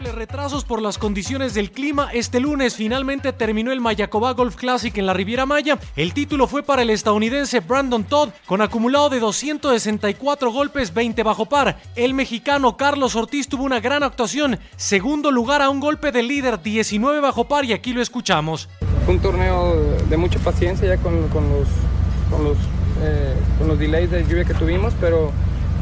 [0.00, 5.06] Retrasos por las condiciones del clima, este lunes finalmente terminó el Mayacoba Golf Classic en
[5.06, 5.78] la Riviera Maya.
[5.96, 11.46] El título fue para el estadounidense Brandon Todd, con acumulado de 264 golpes, 20 bajo
[11.46, 11.80] par.
[11.96, 16.62] El mexicano Carlos Ortiz tuvo una gran actuación, segundo lugar a un golpe del líder,
[16.62, 18.68] 19 bajo par, y aquí lo escuchamos.
[19.04, 19.74] Fue un torneo
[20.08, 22.56] de mucha paciencia ya con los, con, los,
[23.02, 25.32] eh, con los delays de lluvia que tuvimos, pero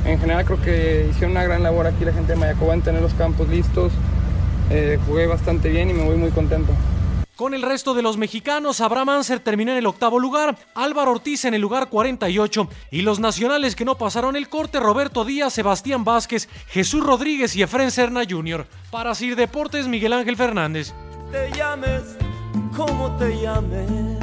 [0.07, 3.03] en general creo que hicieron una gran labor aquí la gente de Mayacoba en tener
[3.03, 3.93] los campos listos.
[4.71, 6.73] Eh, jugué bastante bien y me voy muy contento.
[7.37, 11.45] Con el resto de los mexicanos, Abraham Anser terminó en el octavo lugar, Álvaro Ortiz
[11.45, 16.03] en el lugar 48 y los nacionales que no pasaron el corte, Roberto Díaz, Sebastián
[16.03, 18.67] Vázquez, Jesús Rodríguez y Efren Serna Jr.
[18.91, 20.95] Para Sir Deportes, Miguel Ángel Fernández.
[21.31, 22.17] Te llames
[22.75, 24.19] como te llames.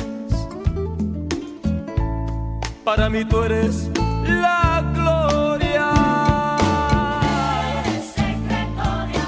[2.84, 3.90] Para mí tú eres.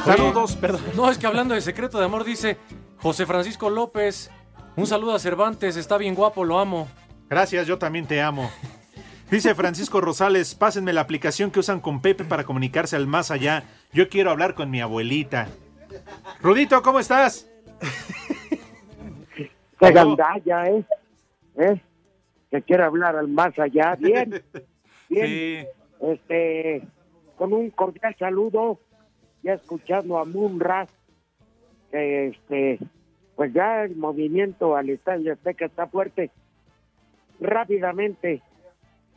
[0.05, 0.81] Saludos, perdón.
[0.95, 2.57] No, es que hablando de secreto de amor, dice
[2.99, 4.29] José Francisco López.
[4.75, 6.87] Un saludo a Cervantes, está bien guapo, lo amo.
[7.27, 8.51] Gracias, yo también te amo.
[9.31, 13.63] Dice Francisco Rosales, pásenme la aplicación que usan con Pepe para comunicarse al más allá.
[13.93, 15.47] Yo quiero hablar con mi abuelita.
[16.39, 17.49] Rudito, ¿cómo estás?
[19.79, 20.85] Qué gandalla, ¿eh?
[21.57, 21.81] ¿eh?
[22.51, 23.95] Que quiere hablar al más allá.
[23.95, 24.43] Bien,
[25.09, 25.67] bien.
[26.01, 26.81] Este,
[27.37, 28.79] con un cordial saludo,
[29.43, 30.87] ya escuchando a Munra,
[31.91, 32.79] que este,
[33.35, 36.31] pues ya el movimiento al Estadio Azteca está fuerte.
[37.39, 38.41] Rápidamente,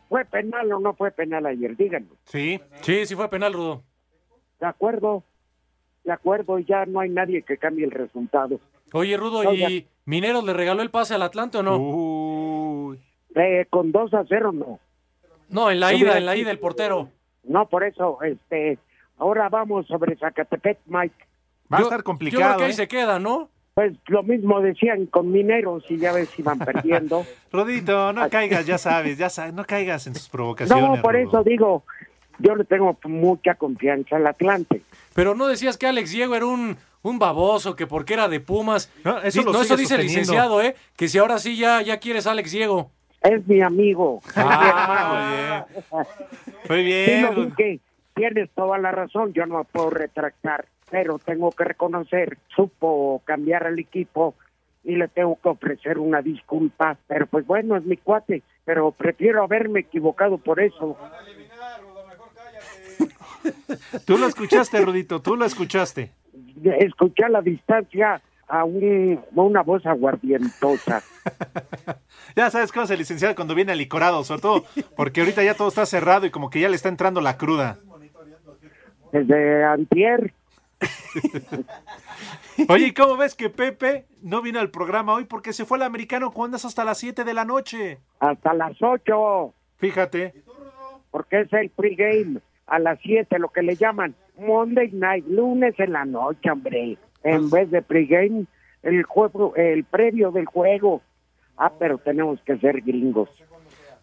[0.08, 1.76] ¿Fue penal o no fue penal ayer?
[1.76, 2.08] Díganme.
[2.24, 2.60] Sí.
[2.80, 3.82] Sí, sí fue penal, Rudo.
[4.58, 5.22] De acuerdo.
[6.04, 8.58] De acuerdo, ya no hay nadie que cambie el resultado.
[8.92, 9.68] Oye, Rudo, No, ¿y ya.
[10.06, 11.76] Mineros le regaló el pase al Atlante o no?
[11.76, 12.98] Uy.
[13.34, 14.80] Eh, con 2 a 0 no.
[15.48, 17.08] No, en la Yo ida, en la ida, el portero.
[17.44, 18.78] No, por eso, este,
[19.18, 21.14] ahora vamos sobre Zacatepec, Mike.
[21.72, 22.44] Va a Yo- estar Yo complicado.
[22.44, 22.74] creo que ahí ¿eh?
[22.74, 23.48] se queda, ¿no?
[23.74, 27.24] Pues lo mismo decían con Mineros y ya ves si van perdiendo.
[27.52, 30.84] Rodito, no caigas, ya sabes, ya sabes, no caigas en sus provocaciones.
[30.84, 31.28] no, por Rudo.
[31.28, 31.84] eso digo,
[32.40, 34.82] yo le tengo mucha confianza al Atlante.
[35.14, 38.92] Pero no decías que Alex Diego era un, un baboso, que porque era de Pumas.
[39.04, 40.74] No, eso no, eso dice el licenciado, ¿eh?
[40.96, 42.90] Que si ahora sí ya, ya quieres a Alex Diego.
[43.22, 44.20] Es mi amigo.
[44.36, 45.66] Ah,
[46.68, 47.34] muy bien.
[47.34, 47.80] Muy bien.
[48.14, 53.78] Tienes toda la razón, yo no puedo retractar, pero tengo que reconocer, supo cambiar al
[53.78, 54.34] equipo
[54.82, 59.44] y le tengo que ofrecer una disculpa, pero pues bueno, es mi cuate, pero prefiero
[59.44, 60.96] haberme equivocado por eso.
[64.04, 66.10] Tú lo escuchaste, Rudito, tú lo escuchaste.
[66.64, 71.02] Escuché a la distancia a, un, a una voz aguardientosa.
[72.36, 74.64] Ya sabes cómo es el licenciado cuando viene alicorado, sobre todo
[74.96, 77.78] porque ahorita ya todo está cerrado y como que ya le está entrando la cruda.
[79.12, 80.32] Desde antier,
[82.68, 85.82] Oye, ¿y cómo ves que Pepe no vino al programa hoy porque se fue al
[85.82, 87.98] americano cuando es hasta las 7 de la noche?
[88.20, 90.34] hasta las 8, Fíjate.
[91.10, 95.92] porque es el pregame, a las 7, lo que le llaman Monday night, lunes en
[95.92, 96.98] la noche, hombre.
[97.24, 98.46] En vez de pregame,
[98.82, 101.02] el juego, el previo del juego.
[101.56, 103.28] Ah, pero tenemos que ser gringos.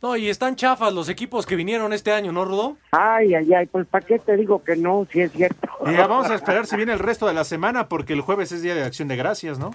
[0.02, 2.78] No, y están chafas los equipos que vinieron este año, ¿no, Rudo?
[2.92, 5.08] Ay, ay, ay, pues ¿para qué te digo que no?
[5.12, 5.68] Si es cierto.
[5.86, 8.62] Ya vamos a esperar si viene el resto de la semana porque el jueves es
[8.62, 9.72] día de acción de gracias, ¿no?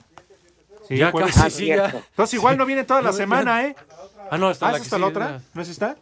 [0.86, 1.34] Sí, Ya jueves.
[1.34, 1.86] casi, sí, ya.
[1.86, 3.74] Entonces igual no viene toda la semana, ¿eh?
[4.30, 5.30] Ah, no, está ¿Ah, la ¿es que hasta la otra?
[5.32, 5.96] la- ¿No es esta?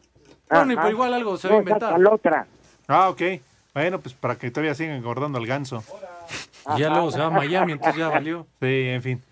[0.50, 0.82] Bueno, y Ajá.
[0.82, 1.88] pues igual algo se No, va a inventar.
[1.90, 2.46] hasta la otra.
[2.88, 3.22] Ah, ok.
[3.72, 5.84] Bueno, pues para que todavía sigan engordando el ganso.
[6.76, 8.46] Y ya luego se va a Miami, entonces ya valió.
[8.60, 9.22] Sí, en fin.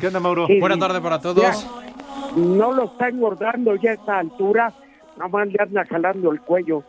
[0.00, 0.46] ¿Qué onda, Mauro?
[0.46, 0.80] Sí, Buenas sí.
[0.80, 1.42] tardes para todos.
[1.42, 1.54] Ya,
[2.36, 4.72] no lo está engordando ya a esta altura,
[5.16, 6.84] nomás le anda jalando el cuello.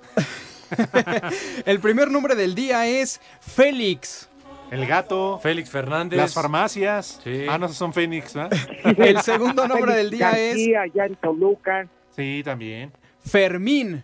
[1.66, 4.30] El primer nombre del día es Félix.
[4.72, 6.18] El gato, Félix Fernández.
[6.18, 7.22] las farmacias.
[7.24, 7.46] Sí.
[7.48, 8.58] Ah, no, son Fénix, ¿verdad?
[8.98, 11.88] El segundo nombre del día es allá en Toluca.
[12.16, 12.91] Sí, también.
[13.24, 14.04] Fermín.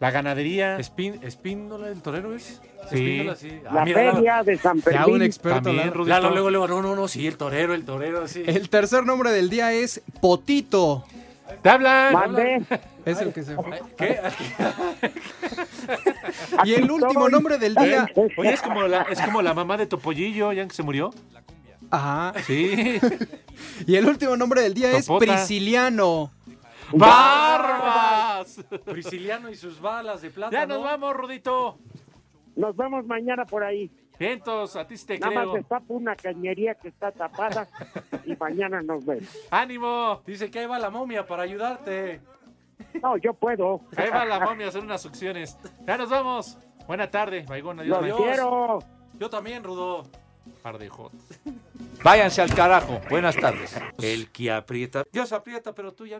[0.00, 0.78] La ganadería.
[0.78, 2.60] Espín, ¿Espíndola el torero es?
[2.90, 3.18] Sí.
[3.20, 3.60] Espíndola, sí.
[3.66, 5.62] Ah, La mira, Lalo- feria de San Ya un experto.
[5.70, 5.92] También.
[6.08, 8.42] Lalo, luego, luego, no, no, no, sí, el torero, el torero, sí.
[8.46, 11.04] El tercer nombre del día es Potito.
[11.62, 12.12] ¡Te hablan!
[12.14, 12.62] Mande.
[13.04, 13.80] Es el que se fue.
[13.98, 14.18] ¿Qué?
[16.64, 17.32] Y el último estoy.
[17.32, 18.06] nombre del día.
[18.36, 21.12] Oye, es como, la, es como la mamá de Topollillo, ya que se murió.
[21.90, 22.32] Ajá.
[22.46, 22.98] Sí.
[23.86, 25.06] Y el último nombre del día es.
[25.18, 26.30] Prisciliano.
[26.92, 28.64] ¡Barbas!
[28.84, 30.84] Prisciliano y sus balas de plata, Ya nos ¿no?
[30.84, 31.78] vamos, Rudito.
[32.56, 33.90] Nos vemos mañana por ahí.
[34.18, 35.46] Vientos, a ti te Nada creo.
[35.46, 37.66] más destapo una cañería que está tapada
[38.26, 39.28] y mañana nos vemos.
[39.50, 40.22] ¡Ánimo!
[40.26, 42.20] Dice que ahí va la momia para ayudarte.
[43.02, 43.80] No, yo puedo.
[43.96, 45.56] Ahí va la momia a hacer unas succiones.
[45.86, 46.58] Ya nos vamos.
[46.86, 47.46] Buena tarde.
[47.48, 48.06] Baigón, adiós.
[48.06, 48.78] Los quiero.
[49.18, 50.02] Yo también, Rudo.
[50.62, 50.90] Par de.
[52.02, 53.00] Váyanse al carajo.
[53.08, 53.74] Buenas tardes.
[54.02, 55.04] El que aprieta.
[55.12, 56.18] Dios aprieta, pero tú ya